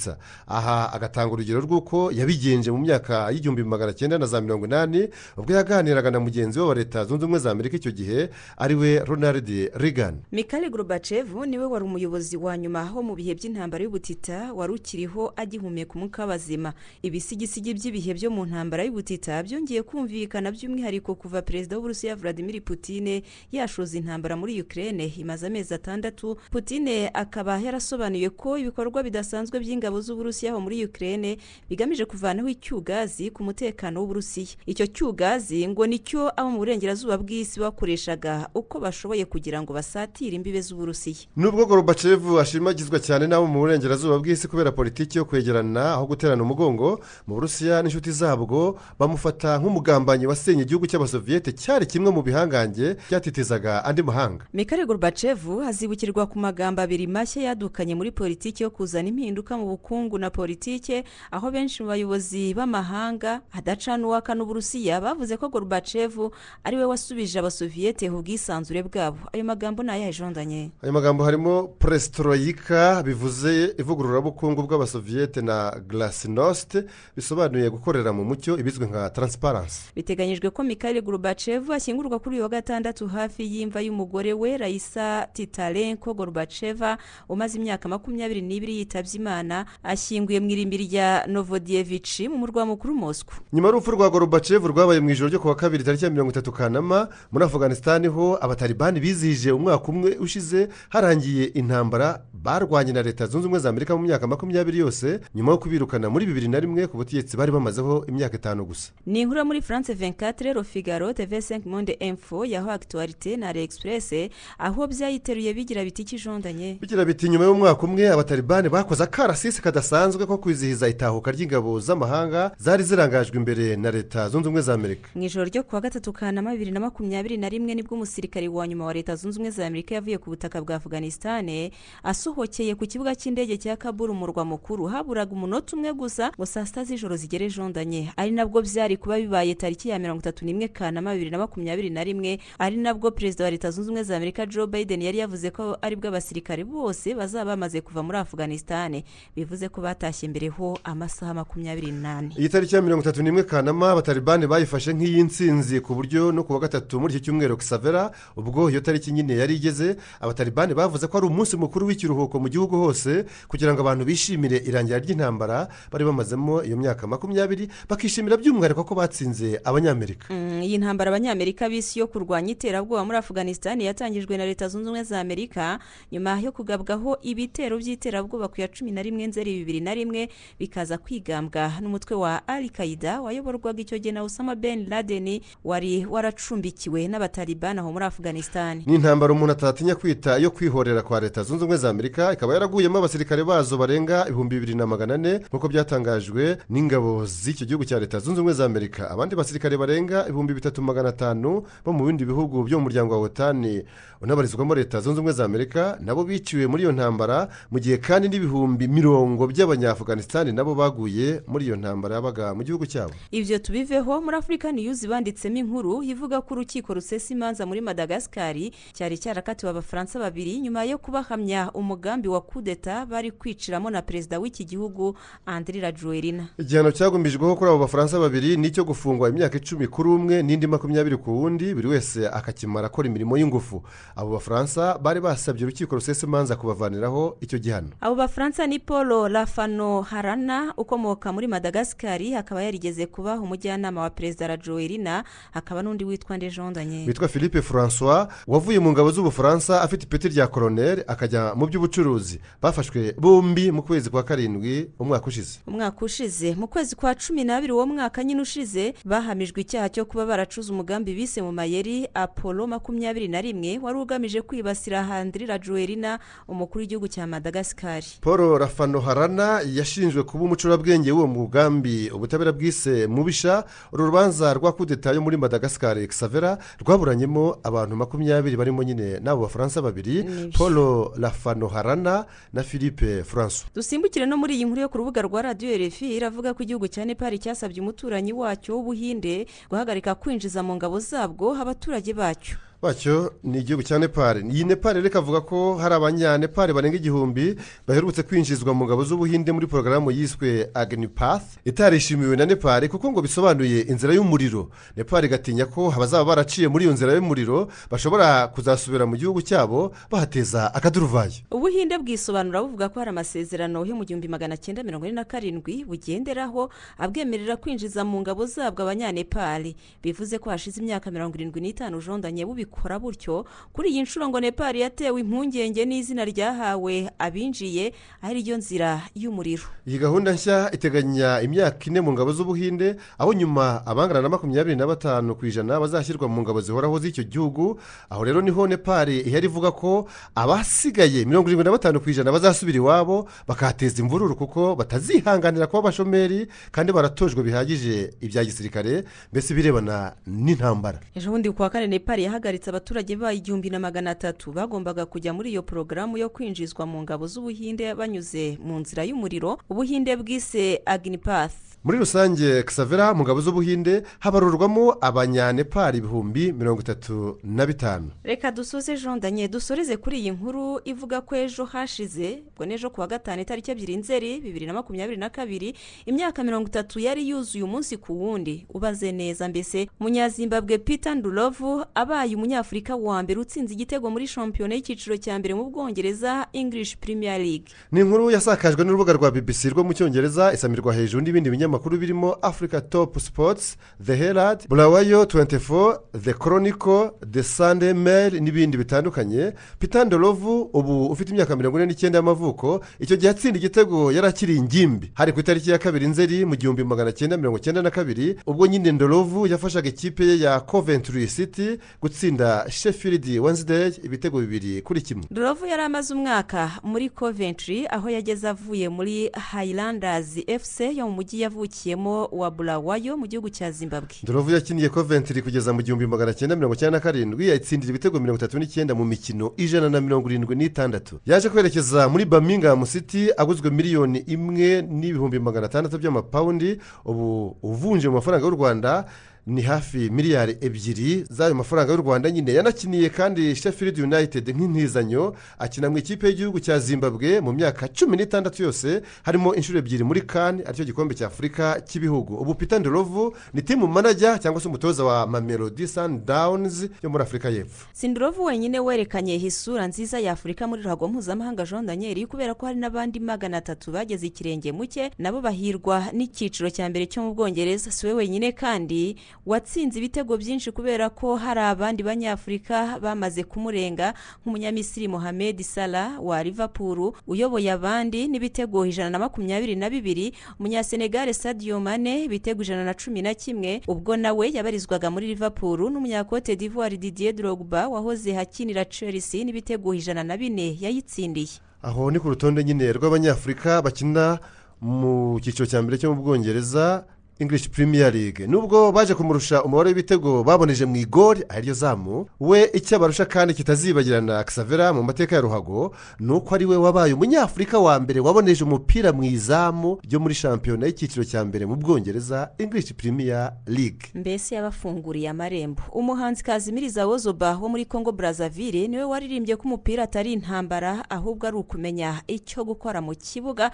Aha 0.47 0.93
agatanga 0.93 1.33
urugero 1.33 1.61
rw'uko 1.61 2.11
yabigenje 2.11 2.71
mu 2.71 2.77
myaka 2.77 3.31
y'igihumbi 3.31 3.63
magana 3.63 3.93
cyenda 3.93 4.17
na 4.17 4.25
za 4.25 4.41
mirongo 4.41 4.65
inani 4.65 5.09
ubwo 5.37 5.53
yaganiraga 5.53 6.11
na 6.11 6.19
mugenzi 6.19 6.59
we 6.59 6.65
wa 6.65 6.75
leta 6.75 7.05
zunze 7.05 7.25
ubumwe 7.25 7.39
za 7.39 7.51
amerika 7.51 7.75
icyo 7.77 7.91
gihe 7.91 8.29
ari 8.57 8.75
we 8.75 8.99
ronald 8.99 9.47
reagan. 9.75 10.15
Mikali 10.31 10.69
gorubacevu 10.69 11.45
ni 11.45 11.57
we 11.57 11.65
wari 11.65 11.85
umuyobozi 11.85 12.37
wa 12.37 12.57
nyuma 12.57 12.91
wo 12.95 13.01
mu 13.03 13.15
bihe 13.15 13.33
by'intambara 13.35 13.83
y'ubutita 13.83 14.53
wari 14.53 14.73
ukiriho 14.73 15.33
agihumeka 15.35 15.93
umwuka 15.95 16.21
w'abazima 16.27 16.73
ibisigisigi 17.01 17.73
by'ibihe 17.73 18.13
byo 18.13 18.29
mu 18.31 18.43
ntambara 18.45 18.83
y'ubutita 18.83 19.39
byongeye 19.43 19.81
kumvikana 19.83 20.51
by'umwihariko 20.51 21.15
kuva 21.15 21.41
perezida 21.41 21.75
w'uburusiya 21.79 22.15
vladimir 22.19 22.59
putine 22.61 23.23
yashoza 23.51 23.97
intambara 23.97 24.35
muri 24.35 24.59
ukraine 24.61 25.07
imaze 25.17 25.47
amezi 25.47 25.73
atandatu. 25.73 26.35
Putine 26.51 27.07
akaba 27.13 27.55
yarasobanuye 27.59 28.29
ko 28.35 28.57
ibikorwa 28.59 29.03
bidasanzwe 29.03 29.55
by'ingabo 29.59 29.86
n'ingabo 29.87 30.01
z'uburusiya 30.01 30.51
aho 30.51 30.59
muri 30.61 30.85
ukraine 30.85 31.37
bigamije 31.69 32.05
kuvanaho 32.05 32.47
icyugazi 32.49 33.31
ku 33.31 33.43
mutekano 33.43 33.99
w'uburusiya. 34.03 34.59
Icyo 34.67 34.85
cyugazi 34.87 35.67
ngo 35.67 35.87
ni 35.87 35.99
cyo 36.03 36.27
abo 36.35 36.49
mu 36.51 36.57
burengerazuba 36.59 37.17
bw'isi 37.17 37.59
bakoreshaga 37.59 38.49
uko 38.55 38.79
bashoboye 38.79 39.23
kugira 39.25 39.61
ngo 39.63 39.71
basatire 39.73 40.35
imbibe 40.35 40.59
z'uburusiya. 40.61 41.31
Nubwo 41.35 41.65
gorobacevu 41.65 42.39
ashimagizwa 42.39 42.99
cyane 42.99 43.27
n'abo 43.27 43.47
mu 43.47 43.59
burengerazuba 43.63 44.19
bw'isi 44.19 44.47
kubera 44.47 44.71
politiki 44.75 45.17
yo 45.17 45.25
kwegerana 45.25 45.93
aho 45.95 46.05
guterana 46.05 46.43
umugongo 46.43 46.99
mu 47.27 47.35
burusiya 47.39 47.79
n'inshuti 47.81 48.11
zabwo 48.11 48.75
bamufata 48.99 49.55
nk'umugambanyi 49.59 50.27
wasenye 50.27 50.63
igihugu 50.67 50.83
cy'abasoviyete 50.87 51.51
cyari 51.55 51.85
kimwe 51.87 52.11
mu 52.11 52.21
bihangange 52.21 52.99
byatitizaga 53.07 53.85
andi 53.87 54.03
mahanga. 54.03 54.43
Mikari 54.53 54.83
gorbachevu 54.85 55.59
hazibukirwa 55.63 56.27
ku 56.27 56.35
magambo 56.39 56.81
abiri 56.83 57.07
mashya 57.07 57.43
yadukanye 57.55 57.95
muri 57.95 58.11
politiki 58.11 58.63
yo 58.63 58.69
kuzana 58.69 59.07
impinduka 59.09 59.57
mu 59.57 59.65
bukungu 59.77 60.17
na 60.17 60.29
politiki 60.33 61.03
aho 61.31 61.51
benshi 61.53 61.83
mu 61.85 61.89
bayobozi 61.93 62.53
b'amahanga 62.57 63.41
hadacana 63.53 64.01
uwaka 64.07 64.33
n'uburusiya 64.35 64.97
bavuze 65.01 65.37
ko 65.37 65.49
gorbachevu 65.49 66.33
ari 66.65 66.77
we 66.77 66.85
wasubije 66.85 67.39
abasoviyete 67.39 68.09
ku 68.09 68.25
bwisanzure 68.25 68.81
bwabo. 68.83 69.17
Ayo 69.33 69.43
magambo 69.45 69.83
ni 69.83 69.91
ayajondanye 69.93 70.71
ayo 70.83 70.91
magambo 70.93 71.23
harimo 71.23 71.67
puresitoroyika 71.77 73.03
bivuze 73.05 73.75
ivugururabukungu 73.77 74.63
bw'abasoviyete 74.63 75.41
na 75.41 75.71
garasinosite 75.87 76.83
bisobanuye 77.15 77.69
gukorera 77.69 78.13
mu 78.13 78.25
mucyo 78.25 78.57
ibizwi 78.57 78.85
nka 78.89 79.09
taransiparansi 79.13 79.93
biteganyijwe 79.95 80.49
ko 80.49 80.63
mikari 80.63 81.01
gorbachevu 81.01 81.73
ashyingurwa 81.73 82.19
kuri 82.19 82.35
uyu 82.35 82.43
wa 82.43 82.49
gatandatu 82.49 83.07
hafi 83.07 83.43
y'imva 83.45 83.81
y'umugore 83.81 84.33
we 84.33 84.57
rayisa 84.57 85.27
titarenko 85.33 86.13
gorbacheva 86.13 86.97
umaze 87.29 87.57
imyaka 87.61 87.89
makumyabiri 87.89 88.41
n'ibiri 88.41 88.77
yitabye 88.81 89.13
imana 89.21 89.65
ashyinguye 89.83 90.39
mu 90.39 90.49
irimbi 90.49 90.77
rya 90.77 91.25
novodiyevici 91.27 92.29
mu 92.29 92.37
murwa 92.37 92.65
mukuru 92.65 92.93
mosco 92.95 93.33
nyuma 93.53 93.67
y'urupfu 93.67 93.91
rwa 93.91 94.09
gorobacevu 94.09 94.67
rwabaye 94.67 94.99
mu 94.99 95.09
ijoro 95.09 95.29
ryo 95.29 95.39
kuwa 95.39 95.55
kabiri 95.55 95.83
tariki 95.83 96.05
ya 96.05 96.11
mirongo 96.11 96.31
itatu 96.31 96.51
kanama 96.51 97.07
muri 97.31 97.45
afuganisitani 97.45 98.07
ho 98.07 98.37
abataribani 98.41 98.99
bizihije 98.99 99.51
umwaka 99.51 99.87
umwe 99.87 100.15
ushize 100.19 100.69
harangiye 100.89 101.45
intambara 101.45 102.21
barwanye 102.33 102.93
na 102.93 103.01
leta 103.01 103.25
zunze 103.25 103.45
ubumwe 103.47 103.59
za 103.59 103.69
amerika 103.69 103.95
mu 103.97 104.01
myaka 104.03 104.27
makumyabiri 104.27 104.77
yose 104.77 105.19
nyuma 105.35 105.51
yo 105.51 105.57
kubirukana 105.57 106.09
muri 106.09 106.25
bibiri 106.25 106.47
na 106.47 106.59
rimwe 106.59 106.87
ku 106.87 106.97
butegetsi 106.97 107.37
bari 107.37 107.51
bamazeho 107.51 108.05
imyaka 108.07 108.35
itanu 108.35 108.65
gusa. 108.65 108.91
Ni 109.05 109.21
inkuru 109.21 109.45
muri 109.45 109.61
france 109.61 109.93
24 109.93 110.43
rero 110.43 110.63
figaro 110.63 111.13
tv 111.13 111.37
5 111.37 111.65
monde 111.69 111.93
info 111.99 112.45
yaho 112.45 112.71
akituwarite 112.71 113.37
na 113.37 113.49
express 113.57 114.13
aho 114.57 114.87
byayiteruye 114.87 115.53
bigira 115.53 115.83
biti 115.83 116.01
ikijondanye 116.01 116.77
bigira 116.81 117.05
biti 117.05 117.29
nyuma 117.29 117.45
y'umwaka 117.45 117.83
umwe 117.83 118.09
abataribani 118.09 118.69
bakoze 118.69 119.03
akarasisi 119.03 119.56
kadasanzwe 119.61 120.25
ko 120.25 120.37
kwizihiza 120.37 120.87
itahuka 120.89 121.31
ry'ingabo 121.31 121.79
z'amahanga 121.79 122.51
zari 122.57 122.83
zirangajwe 122.83 123.37
imbere 123.37 123.75
na 123.75 123.91
leta 123.91 124.29
zunze 124.29 124.47
ubumwe 124.49 124.61
za 124.61 124.73
amerika. 124.73 125.09
Mu 125.15 125.23
ijoro 125.23 125.45
ryo 125.45 125.63
kuwa 125.63 125.81
gatatu 125.81 126.13
kanama 126.13 126.51
bibiri 126.51 126.71
na 126.71 126.79
makumyabiri 126.79 127.37
na 127.37 127.49
rimwe 127.49 127.75
ni 127.75 127.83
bwo 127.83 127.95
umusirikari 127.95 128.47
wa 128.47 128.67
nyuma 128.67 128.85
wa 128.85 128.93
leta 128.93 129.15
zunze 129.15 129.37
ubumwe 129.37 129.51
za 129.51 129.67
amerika 129.67 129.95
yavuye 129.95 130.17
ku 130.17 130.29
butaka 130.29 130.61
bwa 130.61 130.75
afganisitani 130.75 131.71
asohokeye 132.03 132.75
ku 132.75 132.85
kibuga 132.87 133.15
cy'indege 133.15 133.57
cya 133.57 133.75
kaburu 133.77 134.13
umurwa 134.13 134.45
mukuru. 134.45 134.85
Haburaga 134.85 135.31
umunota 135.31 135.75
umwe 135.75 135.93
gusa 135.93 136.31
ngo 136.37 136.45
saa 136.45 136.65
sita 136.65 136.83
z'ijoro 136.83 137.15
zigere 137.15 137.49
jondanye. 137.49 138.11
Ari 138.17 138.31
nabwo 138.31 138.61
byari 138.61 138.97
kuba 138.97 139.17
bibaye 139.19 139.55
tariki 139.55 139.89
ya 139.89 139.99
mirongo 139.99 140.19
itatu 140.19 140.45
n'imwe 140.45 140.67
kanama 140.67 141.13
bibiri 141.13 141.31
na 141.31 141.37
makumyabiri 141.37 141.89
na 141.89 142.03
rimwe. 142.03 142.39
Ari 142.59 142.77
nabwo 142.77 143.11
perezida 143.11 143.43
wa 143.45 143.51
leta 143.51 143.71
zunze 143.71 143.89
ubumwe 143.89 144.03
za 144.03 144.17
amerika 144.17 144.45
joe 144.45 144.67
biden 144.67 145.01
yari 145.01 145.17
yavuze 145.17 145.51
ko 145.51 145.77
ari 145.81 145.95
bwo 145.95 146.07
abasirikare 146.07 146.63
bose 146.63 147.13
bazaba 147.15 147.45
bamaze 147.55 147.81
kuva 147.81 148.03
muri 148.03 148.17
afganisitani 148.17 149.03
bivuze 149.37 149.69
ko 149.69 149.81
batashye 149.85 150.25
mbere 150.33 150.49
ho 150.49 150.73
amasaha 150.83 151.33
makumyabiri 151.33 151.91
n'ane. 151.93 152.33
Iyi 152.37 152.49
tariki 152.49 152.73
ya 152.75 152.81
mirongo 152.81 153.01
itatu 153.05 153.21
n'imwe 153.21 153.43
kanama 153.45 153.91
abataribani 153.93 154.47
bayifashe 154.49 154.93
nk'iy'insinzi 154.97 155.77
ku 155.85 155.93
buryo 155.93 156.31
no 156.33 156.41
ku 156.43 156.53
wa 156.53 156.59
gatatu 156.59 156.97
muri 156.99 157.13
iki 157.13 157.29
cyumweru 157.29 157.53
kisavera 157.57 158.09
ubwo 158.33 158.65
iyo 158.69 158.81
tariki 158.81 159.11
nyine 159.13 159.37
yari 159.37 159.55
igeze 159.61 159.93
abataribani 160.19 160.73
bavuze 160.73 161.05
ko 161.07 161.17
ari 161.21 161.27
umunsi 161.29 161.53
mukuru 161.53 161.85
w'ikiruhuko 161.85 162.39
mu 162.41 162.49
gihugu 162.49 162.81
hose 162.81 163.29
kugira 163.47 163.73
ngo 163.77 163.81
abantu 163.85 164.09
bishimire 164.09 164.57
irangira 164.57 164.97
ry'intambara 165.05 165.69
bari 165.93 166.01
bamazemo 166.05 166.65
iyo 166.65 166.73
myaka 166.77 167.05
makumyabiri 167.07 167.69
bakishimira 167.85 168.41
by'umwihariko 168.41 168.83
ko 168.89 168.95
batsinze 168.97 169.61
abanyamerika. 169.61 170.33
Mm, 170.33 170.65
iyi 170.65 170.81
ntambara 170.81 171.13
abanyamerika 171.13 171.69
b'isi 171.69 171.99
yo 172.01 172.09
kurwanya 172.09 172.57
iterabwoba 172.57 173.05
muri 173.05 173.17
afganisitani 173.21 173.85
yatangijwe 173.85 174.33
na 174.37 174.49
leta 174.49 174.65
zunze 174.65 174.89
ubumwe 174.89 175.03
za 175.05 175.21
amerika 175.21 175.77
nyuma 176.11 176.41
yo 176.41 176.49
kugabwaho 176.49 177.21
ibitero 177.21 177.77
by'iterabwoba 177.77 178.49
ku 178.49 178.61
ya 178.65 178.67
cumi 178.73 178.89
na 178.91 179.05
rimwe 179.05 179.26
nzeri 179.27 179.59
bibiri 179.59 179.79
na 179.81 179.93
rimwe 179.93 180.29
bikaza 180.59 180.97
kwigambwa 180.97 181.71
n'umutwe 181.81 182.15
wa 182.15 182.47
al 182.47 182.69
qaida 182.69 183.21
wayoborwaga 183.21 183.81
icyo 183.81 183.97
gihe 183.99 184.11
na 184.11 184.23
usama 184.23 184.55
ben 184.55 184.87
laden 184.89 185.41
wari 185.63 186.05
waracumbikiwe 186.05 187.07
n'abatalibani 187.07 187.79
aho 187.79 187.91
muri 187.91 188.05
afganisitani 188.05 188.83
ni 188.87 188.95
intambara 188.95 189.33
umuntu 189.33 189.51
atatinya 189.51 189.95
kwita 189.95 190.39
iyo 190.39 190.51
kwihorera 190.51 191.01
kwa 191.01 191.19
leta 191.19 191.43
zunze 191.43 191.63
ubumwe 191.63 191.77
za 191.77 191.89
amerika 191.89 192.33
ikaba 192.33 192.53
yaraguyemo 192.53 192.97
abasirikare 192.97 193.43
bazo 193.43 193.77
barenga 193.77 194.23
ibihumbi 194.27 194.55
bibiri 194.55 194.75
na 194.75 194.87
magana 194.87 195.13
ane. 195.13 195.33
Nk'uko 195.37 195.67
byatangajwe 195.67 196.57
n'ingabo 196.69 197.25
z'icyo 197.25 197.65
gihugu 197.67 197.85
cya 197.85 197.99
leta 197.99 198.19
zunze 198.19 198.39
ubumwe 198.41 198.53
za 198.53 198.65
amerika. 198.65 199.09
Abandi 199.09 199.35
basirikare 199.35 199.77
barenga 199.77 200.23
ibihumbi 200.27 200.53
bitatu 200.53 200.81
magana 200.81 201.09
atanu 201.09 201.63
bo 201.85 201.93
mu 201.93 202.05
bindi 202.05 202.25
bihugu 202.25 202.63
byo 202.63 202.77
mu 202.79 202.83
muryango 202.83 203.13
wa 203.13 203.19
otani 203.25 203.83
unabarizwamo 204.21 204.75
leta 204.75 204.99
zunze 205.01 205.19
ubumwe 205.19 205.33
za 205.33 205.45
amerika 205.45 205.97
nabo 206.01 206.23
biciwe 206.23 206.67
muri 206.67 206.83
iyo 206.83 206.91
ntambara 206.91 207.47
mu 207.71 207.79
gihe 207.79 207.97
kandi 207.97 208.29
n'ibihumbi 208.29 208.87
mirongo 208.87 209.16
by'abanyafuganisitani 209.25 210.51
nabo 210.51 210.75
baguye 210.75 211.41
muri 211.47 211.65
iyo 211.65 211.75
ntambara 211.75 212.15
yabaga 212.15 212.53
mu 212.55 212.63
gihugu 212.63 212.85
cyabo. 212.85 213.13
Ibyo 213.31 213.59
tubiveho 213.59 214.21
muri 214.21 214.37
afurika 214.37 214.71
niyuzi 214.71 215.07
banditsemo 215.07 215.57
inkuru 215.57 216.03
ivuga 216.03 216.41
ko 216.41 216.53
urukiko 216.53 216.93
rusesa 216.93 217.33
imanza 217.33 217.65
muri 217.65 217.81
madagasikari 217.81 218.73
cyari 218.93 219.17
cyarakatiwe 219.17 219.69
abafaransa 219.71 220.19
babiri 220.19 220.59
nyuma 220.59 220.83
yo 220.83 220.97
kubahamya 220.97 221.71
umugambi 221.73 222.27
wa 222.27 222.41
kudeta 222.41 223.05
bari 223.05 223.31
kwiciramo 223.31 223.89
na 223.89 224.01
perezida 224.01 224.39
w'iki 224.39 224.65
gihugu 224.65 225.15
andri 225.45 225.79
rajuwerina 225.79 226.47
igihano 226.57 226.91
cyagumbijweho 226.91 227.55
kuri 227.55 227.69
abo 227.69 227.79
bafaransa 227.79 228.19
babiri 228.19 228.57
ni 228.57 228.67
icyo 228.67 228.83
gufungwa 228.83 229.29
imyaka 229.29 229.57
icumi 229.57 229.87
kuri 229.87 230.09
umwe 230.09 230.43
n'indi 230.43 230.67
makumyabiri 230.67 231.17
ku 231.17 231.31
wundi 231.41 231.73
buri 231.73 231.87
wese 231.87 232.27
akakimara 232.27 232.87
akora 232.87 233.07
imirimo 233.07 233.37
y'ingufu. 233.37 233.83
Abo 234.15 234.31
bafaransa 234.31 234.97
bari 234.97 235.19
basabye 235.19 235.63
urukiko 235.65 235.95
rusesa 235.95 236.27
imanza 236.27 236.55
kubavaniraho 236.55 237.37
icyo 237.41 237.59
gihano. 237.59 237.89
Abo 238.01 238.15
bafaransa 238.15 238.67
ni 238.67 238.79
paul 238.79 239.06
rafano 239.11 240.01
harana 240.01 240.73
ukomoka 240.77 241.31
muri 241.33 241.47
madagasikari 241.47 242.35
akaba 242.35 242.63
yarigeze 242.63 243.05
kuba 243.05 243.39
umujyanama 243.39 244.01
wa 244.01 244.09
perezida 244.09 244.47
rajuwerina 244.47 245.23
hakaba 245.51 245.83
n'undi 245.83 246.05
witwa 246.05 246.37
ndejondanye 246.37 247.05
witwa 247.07 247.27
philippe 247.27 247.61
francois 247.61 248.27
wavuye 248.47 248.79
mu 248.79 248.91
ngabo 248.91 249.11
z'ubufaransa 249.11 249.81
afite 249.81 250.03
ipeti 250.03 250.27
rya 250.29 250.47
koroneri 250.47 251.03
akajya 251.07 251.55
mu 251.55 251.65
by'ubucuruzi. 251.67 252.39
Bafashwe 252.61 253.13
bombi 253.19 253.71
mu 253.71 253.83
kwezi 253.83 254.09
kwa 254.09 254.23
karindwi 254.23 254.91
umwaka 254.99 255.27
ushize. 255.27 255.59
Umwaka 255.67 256.05
ushize. 256.05 256.55
Mu 256.55 256.67
kwezi 256.67 256.95
kwa 256.95 257.15
cumi 257.15 257.43
n'abiri 257.43 257.73
uwo 257.73 257.85
mwaka 257.85 258.23
nyine 258.23 258.41
ushize 258.41 258.93
bahamijwe 259.05 259.61
icyaha 259.61 259.89
cyo 259.89 260.05
kuba 260.05 260.25
baracuze 260.25 260.71
umugambi 260.73 261.13
bise 261.15 261.41
mu 261.41 261.51
mayeri 261.51 262.07
apolo 262.13 262.67
makumyabiri 262.67 263.27
na 263.27 263.41
rimwe 263.41 263.79
wari 263.81 263.99
ugamije 263.99 264.41
kwibasira 264.41 265.03
handiri 265.03 265.45
rajuwerina 265.45 266.19
umukuru 266.47 266.79
w'igihugu 266.81 267.07
cya 267.07 267.27
madagasikari 267.27 268.07
paul 268.21 268.57
rafano 268.59 268.96
harana 268.99 269.61
yashinjwe 269.65 270.23
kuba 270.23 270.43
umucurabwenge 270.43 271.11
w'uwo 271.11 271.27
mugambi. 271.27 272.09
Ubutabera 272.13 272.51
bwise 272.51 273.07
mubisha 273.07 273.63
uru 273.93 274.05
rubanza 274.05 274.53
rwa 274.53 274.71
kudeta 274.71 275.11
yo 275.13 275.21
muri 275.21 275.37
madagasikari 275.37 276.07
xavera 276.07 276.57
rwaburanyemo 276.79 277.57
abantu 277.63 277.95
makumyabiri 277.95 278.57
barimo 278.57 278.83
nyine 278.83 279.19
n'abo 279.19 279.41
bafaransa 279.41 279.81
babiri 279.81 280.23
paul 280.57 280.75
rafano 281.19 281.67
harana 281.67 282.25
na 282.53 282.63
philippe 282.63 283.23
francois 283.23 283.65
dusimbukire 283.75 284.25
no 284.25 284.37
muri 284.37 284.55
iyi 284.55 284.65
nkuru 284.65 284.81
yo 284.81 284.89
ku 284.89 284.97
rubuga 284.97 285.21
rwa 285.21 285.41
radiyo 285.41 285.77
refi 285.77 286.15
iravuga 286.17 286.53
ko 286.53 286.63
igihugu 286.63 286.87
cya 286.87 287.05
nepal 287.05 287.37
cyasabye 287.39 287.81
umuturanyi 287.81 288.33
wacyo 288.33 288.75
w'ubuhinde 288.77 289.47
guhagarika 289.69 290.15
kwinjiza 290.15 290.63
mu 290.63 290.75
ngabo 290.75 290.99
zabwo 290.99 291.55
abaturage 291.55 292.13
bacyo. 292.13 292.57
Bacyo 292.81 293.33
ni 293.43 293.57
igihugu 293.59 293.83
cya 293.83 293.99
nepal. 293.99 294.37
Iyi 294.45 294.63
nepal 294.63 294.93
rero 294.93 295.07
ikavuga 295.07 295.41
ko 295.41 295.75
hari 295.81 295.95
abanyanepal 295.95 296.73
barenga 296.73 296.97
igihumbi 296.97 297.55
baherutse 297.87 298.23
kwinjizwa 298.23 298.73
mu 298.73 298.85
ngabo 298.85 299.03
z'ubuhinde 299.03 299.51
muri 299.51 299.67
porogaramu 299.67 300.11
yiswe 300.11 300.69
agnipath 300.73 301.57
itarishimiwe 301.65 302.35
na 302.37 302.45
nepal 302.45 302.85
kuko 302.89 303.11
ngo 303.11 303.21
bisobanuye 303.21 303.81
inzira 303.81 304.13
y'umuriro. 304.13 304.69
Nepal 304.95 305.25
igatinya 305.25 305.65
ko 305.65 305.89
abazaba 305.95 306.25
baraciye 306.25 306.67
muri 306.69 306.85
iyo 306.85 306.93
nzira 306.93 307.13
y'umuriro 307.17 307.67
bashobora 307.89 308.47
kuzasubira 308.53 309.05
mu 309.09 309.17
gihugu 309.17 309.41
cyabo 309.41 309.91
bahateza 310.11 310.69
akaduruvayo. 310.73 311.49
Ubuhinde 311.51 311.97
bwisobanura 311.97 312.61
buvuga 312.61 312.89
ko 312.93 312.99
hari 313.01 313.09
amasezerano 313.09 313.81
yo 313.89 313.95
mu 313.97 314.05
gihumbi 314.05 314.27
magana 314.29 314.53
cyenda 314.57 314.83
mirongo 314.85 315.05
ine 315.09 315.15
na 315.17 315.25
karindwi 315.25 315.81
bugenderaho 315.81 316.69
abwemerera 317.01 317.57
kwinjiza 317.57 318.05
mu 318.05 318.21
ngabo 318.21 318.45
zabwo 318.45 318.85
abanyanepali 318.85 319.73
bivuze 320.03 320.37
ko 320.37 320.49
hashize 320.53 320.77
imyaka 320.77 321.09
mirongo 321.11 321.33
irindwi 321.41 321.61
n'itanu 321.61 321.97
jondanye 321.97 322.45
bubikora 322.45 322.66
babikora 322.67 322.99
butyo 322.99 323.45
kuri 323.73 323.89
iyi 323.89 324.01
nshuro 324.01 324.29
ngo 324.29 324.39
nepal 324.39 324.75
yatewe 324.75 325.21
impungenge 325.21 325.85
n'izina 325.85 326.25
ryahawe 326.25 327.09
abinjiye 327.19 327.93
ari 328.21 328.41
ryo 328.43 328.57
nzira 328.57 329.01
y'umuriro. 329.15 329.63
Iyi 329.87 329.97
gahunda 329.99 330.31
nshya 330.33 330.71
iteganya 330.71 331.41
imyaka 331.41 331.85
ine 331.87 332.01
mu 332.01 332.11
ngabo 332.11 332.31
z'ubuhinde 332.33 332.95
aho 333.17 333.33
nyuma 333.33 333.85
abangana 333.85 334.21
na 334.21 334.29
makumyabiri 334.29 334.75
na 334.75 334.87
batanu 334.87 335.35
ku 335.35 335.45
ijana 335.45 335.79
bazashyirwa 335.79 336.27
mu 336.27 336.41
ngabo 336.41 336.61
zihoraho 336.61 336.99
z'icyo 336.99 337.23
gihugu. 337.23 337.79
Aho 338.09 338.23
rero 338.23 338.41
ni 338.41 338.51
ho 338.51 338.67
nepal 338.67 339.07
ihari 339.09 339.47
ivuga 339.47 339.71
ko 339.71 340.07
abasigaye 340.35 341.25
mirongo 341.25 341.47
irindwi 341.49 341.63
na 341.65 341.71
batanu 341.71 341.99
ku 342.03 342.09
ijana 342.09 342.31
bazasubira 342.31 342.77
iwabo 342.77 343.27
bakahateza 343.47 344.01
imvururu 344.03 344.35
kuko 344.35 344.75
batazihanganira 344.75 345.67
kuba 345.67 345.79
abashomeri 345.87 346.47
kandi 346.71 346.91
baratojwe 346.91 347.43
bihagije 347.43 348.11
ibya 348.21 348.43
gisirikare 348.45 349.03
mbese 349.31 349.53
birebana 349.53 350.13
n'intambara. 350.27 350.99
Ejo 351.15 351.31
bundi 351.31 351.49
ku 351.51 351.61
wa 351.61 351.69
kane 351.69 351.87
nepal 351.87 352.19
yahagaritse 352.19 352.56
abaturage 352.65 353.13
bayo 353.15 353.37
igihumbi 353.37 353.69
na 353.69 353.79
magana 353.79 354.11
atatu 354.11 354.51
bagombaga 354.51 355.05
kujya 355.05 355.33
muri 355.33 355.49
iyo 355.53 355.61
porogaramu 355.61 356.17
yo 356.17 356.29
kwinjizwa 356.33 356.85
mu 356.89 357.01
ngabo 357.05 357.27
z'ubuhinde 357.29 357.93
banyuze 357.93 358.57
mu 358.63 358.79
nzira 358.81 359.03
y'umuriro. 359.05 359.61
Ubuhinde 359.69 360.15
bwise 360.17 360.81
agnipath. 360.85 361.66
Muri 361.83 361.97
rusange 361.97 362.63
kisavera 362.63 363.13
mu 363.13 363.23
ngabo 363.23 363.41
z'ubuhinde 363.41 364.03
habarurwamo 364.19 364.97
abanyanepari 365.01 365.97
ibihumbi 365.97 366.51
mirongo 366.53 366.81
itatu 366.81 367.37
na 367.43 367.65
bitanu. 367.65 368.11
Reka 368.23 368.51
dusoze 368.51 368.97
jean 368.97 369.19
daniel 369.19 369.47
dusoreze 369.49 369.97
kuri 369.97 370.19
iyi 370.19 370.31
nkuru 370.31 370.79
ivuga 370.85 371.21
ko 371.21 371.35
ejo 371.35 371.65
hashize 371.65 372.43
ubwo 372.51 372.65
n'ejo 372.65 372.89
ku 372.89 373.01
wa 373.01 373.07
gatanu 373.07 373.41
itariki 373.41 373.71
ebyiri 373.71 373.97
nzeri 373.97 374.41
bibiri 374.41 374.65
na 374.65 374.73
makumyabiri 374.73 375.17
na 375.17 375.29
kabiri 375.29 375.75
imyaka 376.05 376.43
mirongo 376.43 376.67
itatu 376.67 376.99
yari 376.99 377.29
yuzuye 377.29 377.63
umunsi 377.63 377.97
ku 377.97 378.19
wundi. 378.21 378.65
Ubaze 378.73 379.11
neza 379.11 379.47
mbese 379.47 379.87
munyazimbabwe 379.99 380.77
peter 380.77 381.15
ndurovu 381.15 381.85
abaye 381.95 382.35
umunyafurika 382.35 382.95
wa 382.95 383.23
mbere 383.23 383.39
utsinze 383.39 383.73
igitego 383.73 384.09
muri 384.09 384.27
shampiyona 384.27 384.75
y'icyiciro 384.75 385.15
cya 385.17 385.39
mbere 385.39 385.53
mu 385.55 385.69
bwongereza 385.71 386.47
english 386.53 386.97
premier 386.99 387.39
league. 387.39 387.71
Ni 387.91 387.99
inkuru 388.03 388.31
yasakajwe 388.31 388.83
n'urubuga 388.83 389.13
rwa 389.13 389.31
bbc 389.31 389.71
rwo 389.71 389.83
mu 389.87 389.93
cyongereza 389.93 390.51
isamirwa 390.53 390.91
hejuru 390.93 391.23
n'ibindi 391.23 391.49
binyamakuru 391.49 391.66
birimo 391.71 392.33
africa 392.41 392.81
top 392.89 393.19
sports 393.19 393.77
the 394.03 394.15
herald 394.15 394.67
burawayo 394.69 395.23
24 395.23 395.99
the 396.23 396.33
chronicle 396.33 397.11
the 397.31 397.43
sunday 397.43 397.93
mail 397.93 398.33
n'ibindi 398.41 398.77
bitandukanye. 398.77 399.53
Peter 399.79 400.05
ndorovu 400.05 400.61
ubu 400.73 401.05
ufite 401.07 401.29
imyaka 401.31 401.55
mirongo 401.55 401.77
ine 401.77 401.85
n'icyenda 401.85 402.17
y'amavuko 402.17 402.81
icyo 402.99 403.17
gihe 403.17 403.29
atsinda 403.29 403.57
igitego 403.59 404.11
yari 404.11 404.27
akiri 404.27 404.55
ingimbi. 404.55 405.11
Hari 405.13 405.31
ku 405.33 405.39
itariki 405.39 405.69
ya 405.71 405.77
kabiri 405.77 406.07
nzeri 406.07 406.45
mu 406.45 406.55
gihumbi 406.55 406.83
magana 406.83 407.11
cyenda 407.11 407.37
mirongo 407.37 407.59
cyenda 407.59 407.81
na 407.81 407.89
kabiri 407.91 408.35
ubwo 408.47 408.67
nyine 408.67 408.91
ndorovu 408.91 409.47
yafashaga 409.47 409.89
ikipe 409.89 410.25
ye 410.25 410.39
ya 410.39 410.59
coventry 410.59 411.27
city 411.27 411.77
gutsinda 412.01 412.65
sheffield 412.69 413.39
wednesday 413.39 413.91
ibitego 414.03 414.39
bibiri 414.39 414.81
kuri 414.81 415.01
kimwe. 415.01 415.23
Ndorovu 415.31 415.65
yari 415.65 415.83
amaze 415.83 416.13
umwaka 416.13 416.71
muri 416.83 417.09
coventry 417.09 417.87
aho 417.89 418.09
yageze 418.09 418.47
avuye 418.49 418.89
muri 418.89 419.31
highlanders 419.51 420.27
fc 420.61 420.79
yo 420.79 421.07
mu 421.07 421.11
mujyi 421.15 421.41
yavukiyemo 421.61 422.25
wa 422.31 422.51
burawayo 422.51 423.17
mu 423.17 423.27
gihugu 423.27 423.49
cya 423.49 423.71
zimbabwe. 423.71 424.15
Ndorovu 424.23 424.51
yakiniye 424.51 424.89
coventry 424.89 425.41
kugeza 425.41 425.73
mu 425.73 425.81
gihumbi 425.81 426.07
magana 426.07 426.33
cyenda 426.33 426.55
mirongo 426.55 426.75
icyenda 426.75 426.97
na 426.97 427.03
karindwi 427.03 427.47
yayitsindira 427.47 427.89
ibitego 427.89 428.19
mirongo 428.19 428.37
itatu 428.37 428.59
n'icyenda 428.59 428.95
mu 428.95 429.05
mikino 429.05 429.51
ijana 429.57 429.89
na 429.89 430.01
mirongo 430.01 430.29
irindwi 430.29 430.55
n'itandatu. 430.55 431.19
Yaje 431.25 431.49
kwerekeza 431.49 432.09
muri 432.09 432.25
birmingham 432.25 432.85
city 432.85 433.29
aguzwe 433.37 433.69
miliyoni 433.69 434.19
imwe 434.19 434.81
n'ibihumbi 434.81 435.39
magana 435.39 435.65
atandatu 435.65 435.97
by'amapawundi 435.97 436.77
ubu 437.05 437.57
uvunje 437.63 438.07
mu 438.09 438.15
mafaranga 438.15 438.45
y'u 438.45 438.51
rwanda 438.55 439.05
ni 439.47 439.61
hafi 439.61 439.97
miliyari 440.09 440.57
ebyiri 440.61 441.23
z'ayo 441.29 441.55
mafaranga 441.55 441.91
y'u 441.93 442.01
rwanda 442.01 442.31
nyine 442.31 442.53
yanakiniye 442.53 443.09
kandi 443.09 443.55
sheffield 443.55 443.99
united 443.99 444.49
nk'intizanyo 444.49 445.35
akina 445.59 445.89
mu 445.89 445.97
ikipe 445.97 446.27
y'igihugu 446.27 446.59
cya 446.59 446.79
zimbabwe 446.79 447.41
mu 447.41 447.53
myaka 447.53 447.87
cumi 447.87 448.17
n'itandatu 448.17 448.63
yose 448.63 449.01
harimo 449.23 449.55
inshuro 449.55 449.79
ebyiri 449.79 450.03
muri 450.03 450.21
kane 450.21 450.63
ari 450.67 450.75
cyo 450.77 450.85
gikombe 450.85 451.15
cya 451.15 451.27
afurika 451.27 451.79
cy'ibihugu. 451.87 452.35
Ubu 452.35 452.55
peter 452.55 452.79
ndorovu 452.79 453.35
ni 453.53 453.61
timu 453.61 453.87
manajya 453.87 454.39
cyangwa 454.39 454.61
se 454.61 454.67
umutoza 454.67 455.03
wa 455.03 455.27
mamelodi 455.27 455.87
sundowns 455.87 456.83
yo 457.03 457.09
muri 457.09 457.23
afurika 457.23 457.49
y'epfo. 457.49 457.85
Sindurovu 457.93 458.43
wenyine 458.43 458.79
werekanye 458.79 459.35
isura 459.35 459.87
nziza 459.87 460.19
ya 460.19 460.31
afurika 460.31 460.67
muri 460.67 460.81
ruhago 460.83 461.07
mpuzamahanga 461.07 461.65
jean 461.65 461.85
daniel 461.85 462.27
kubera 462.27 462.53
ko 462.53 462.65
hari 462.65 462.79
n'abandi 462.79 463.19
magana 463.19 463.57
atatu 463.57 463.91
bageze 463.91 464.27
ikirenge 464.27 464.71
muke 464.71 465.11
nabo 465.17 465.41
bahirwa 465.41 466.03
n'icyiciro 466.13 466.69
cya 466.69 466.89
mbere 466.89 467.05
cyo 467.07 467.23
mu 467.23 467.33
bwongereza. 467.33 467.91
Si 467.91 468.07
we 468.07 468.13
wenyine 468.13 468.51
kandi 468.51 469.15
watsinze 469.45 469.97
ibitego 469.99 470.37
byinshi 470.37 470.71
kubera 470.71 471.09
ko 471.09 471.35
hari 471.35 471.59
abandi 471.59 472.03
banyafurika 472.03 472.99
bamaze 473.01 473.43
kumurenga 473.43 474.13
nk'umunyamisiri 474.41 475.07
mohamed 475.07 475.61
salah 475.63 476.19
wa 476.23 476.43
liverpool 476.43 477.13
uyoboye 477.27 477.71
abandi 477.71 478.27
n'ibitego 478.27 478.85
ijana 478.85 479.09
na 479.09 479.19
makumyabiri 479.19 479.75
na 479.75 479.89
bibiri 479.89 480.33
umunyasenegare 480.59 481.33
sadio 481.33 481.79
mane 481.79 482.23
ibitego 482.23 482.61
ijana 482.63 482.83
na 482.85 482.93
cumi 482.93 483.21
na 483.21 483.33
kimwe 483.33 483.81
ubwo 483.87 484.17
nawe 484.17 484.51
yabarizwaga 484.53 485.11
muri 485.11 485.27
liverpool 485.27 485.79
n'umunyakote 485.91 486.55
d'ivoire 486.55 486.97
didier 486.97 487.33
drogba 487.33 487.87
wahoze 487.87 488.33
hakinira 488.33 488.85
chelsea 488.85 489.43
n'ibitego 489.43 489.93
ijana 489.93 490.23
na 490.23 490.37
bine 490.37 490.77
yayitsindiye. 490.79 491.47
Aho 491.81 492.11
ni 492.11 492.19
ku 492.19 492.29
rutonde 492.29 492.63
nyine 492.63 492.93
rw'abanyafurika 492.93 493.81
bakina 493.81 494.39
mu 494.81 495.39
cyiciro 495.41 495.65
cya 495.65 495.81
mbere 495.81 495.97
cyo 495.97 496.13
mu 496.15 496.21
bwongereza. 496.21 497.05
English 497.39 497.69
premier 497.69 498.13
league. 498.13 498.47
Nubwo 498.47 498.91
baje 498.91 499.15
kumurusha 499.15 499.63
umubare 499.63 499.89
w'ibitego 499.89 500.43
baboneje 500.43 500.85
mu 500.85 500.95
igori 500.95 501.43
ari 501.49 501.61
ryo 501.61 501.73
zamu 501.73 502.25
we 502.39 502.69
icyo 502.73 502.97
abarusha 502.97 503.25
kandi 503.25 503.53
kitazibagirana 503.53 504.43
kisavera 504.43 504.93
mu 504.93 505.03
mateka 505.03 505.35
ya 505.35 505.41
ruhago 505.41 505.95
ni 506.19 506.31
uko 506.31 506.55
ari 506.55 506.65
we 506.65 506.77
wabaye 506.77 507.13
umunyafurika 507.13 507.79
wa 507.79 507.99
mbere 507.99 508.19
waboneje 508.19 508.63
umupira 508.63 509.13
mu 509.13 509.23
izamu 509.23 509.97
ryo 510.03 510.19
muri 510.19 510.35
shampiyona 510.35 510.85
y'icyiciro 510.85 511.23
cya 511.25 511.45
mbere 511.45 511.65
mu 511.65 511.75
bwongereza 511.75 512.49
english 512.57 512.93
premier 512.93 513.53
league. 513.67 514.09
Mbese 514.15 514.55
yabafunguriye 514.55 515.29
amarembo. 515.29 515.81
Umuhanzi 515.91 516.43
kazimiriza 516.43 517.07
wozoba 517.07 517.57
wo 517.57 517.69
muri 517.69 517.85
congo 517.85 518.11
brazzaville 518.11 518.87
ni 518.87 518.97
we 518.97 519.03
waririmbye 519.03 519.55
ko 519.55 519.63
umupira 519.67 520.03
atari 520.03 520.33
intambara 520.33 521.05
ahubwo 521.09 521.47
ari 521.47 521.57
ukumenya 521.57 522.21
icyo 522.27 522.63
gukora 522.65 523.01
mu 523.01 523.13
kibuga 523.15 523.71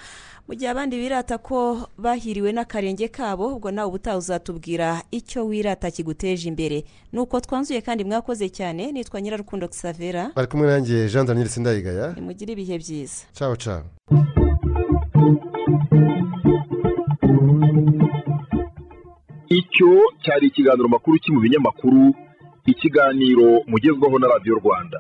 mu 0.47 0.55
gihe 0.55 0.69
abandi 0.71 0.97
birata 0.97 1.37
ko 1.37 1.87
bahiriwe 1.97 2.51
n'akarenge 2.51 3.07
kabo 3.07 3.52
ubwo 3.55 3.71
nawe 3.71 3.87
ubutaha 3.87 4.17
uzatubwira 4.17 5.01
icyo 5.11 5.45
wirata 5.45 5.91
kiguteje 5.91 6.47
imbere. 6.49 6.83
Nuko 7.13 7.39
twanzuye 7.39 7.81
kandi 7.81 8.03
mwakoze 8.03 8.49
cyane 8.49 8.91
nitwa 8.91 9.21
nyirarukundo 9.21 9.67
kisavera 9.67 10.31
bari 10.35 10.47
kumwe 10.47 10.67
nanjye 10.67 11.09
jean 11.09 11.25
daniel 11.25 11.47
sindayigaya. 11.49 12.13
Nimugire 12.13 12.53
ibihe 12.53 12.77
byiza. 12.77 13.25
Caho 13.37 13.55
caho 13.55 13.83
icyo 19.59 19.89
cyari 20.23 20.45
ikiganiro 20.49 20.87
makuru 20.95 21.15
cyo 21.23 21.31
mu 21.33 21.39
binyamakuru 21.43 22.01
ikiganiro 22.71 23.47
mugezwaho 23.69 24.15
na 24.19 24.27
radiyo 24.33 24.53
rwanda. 24.61 24.97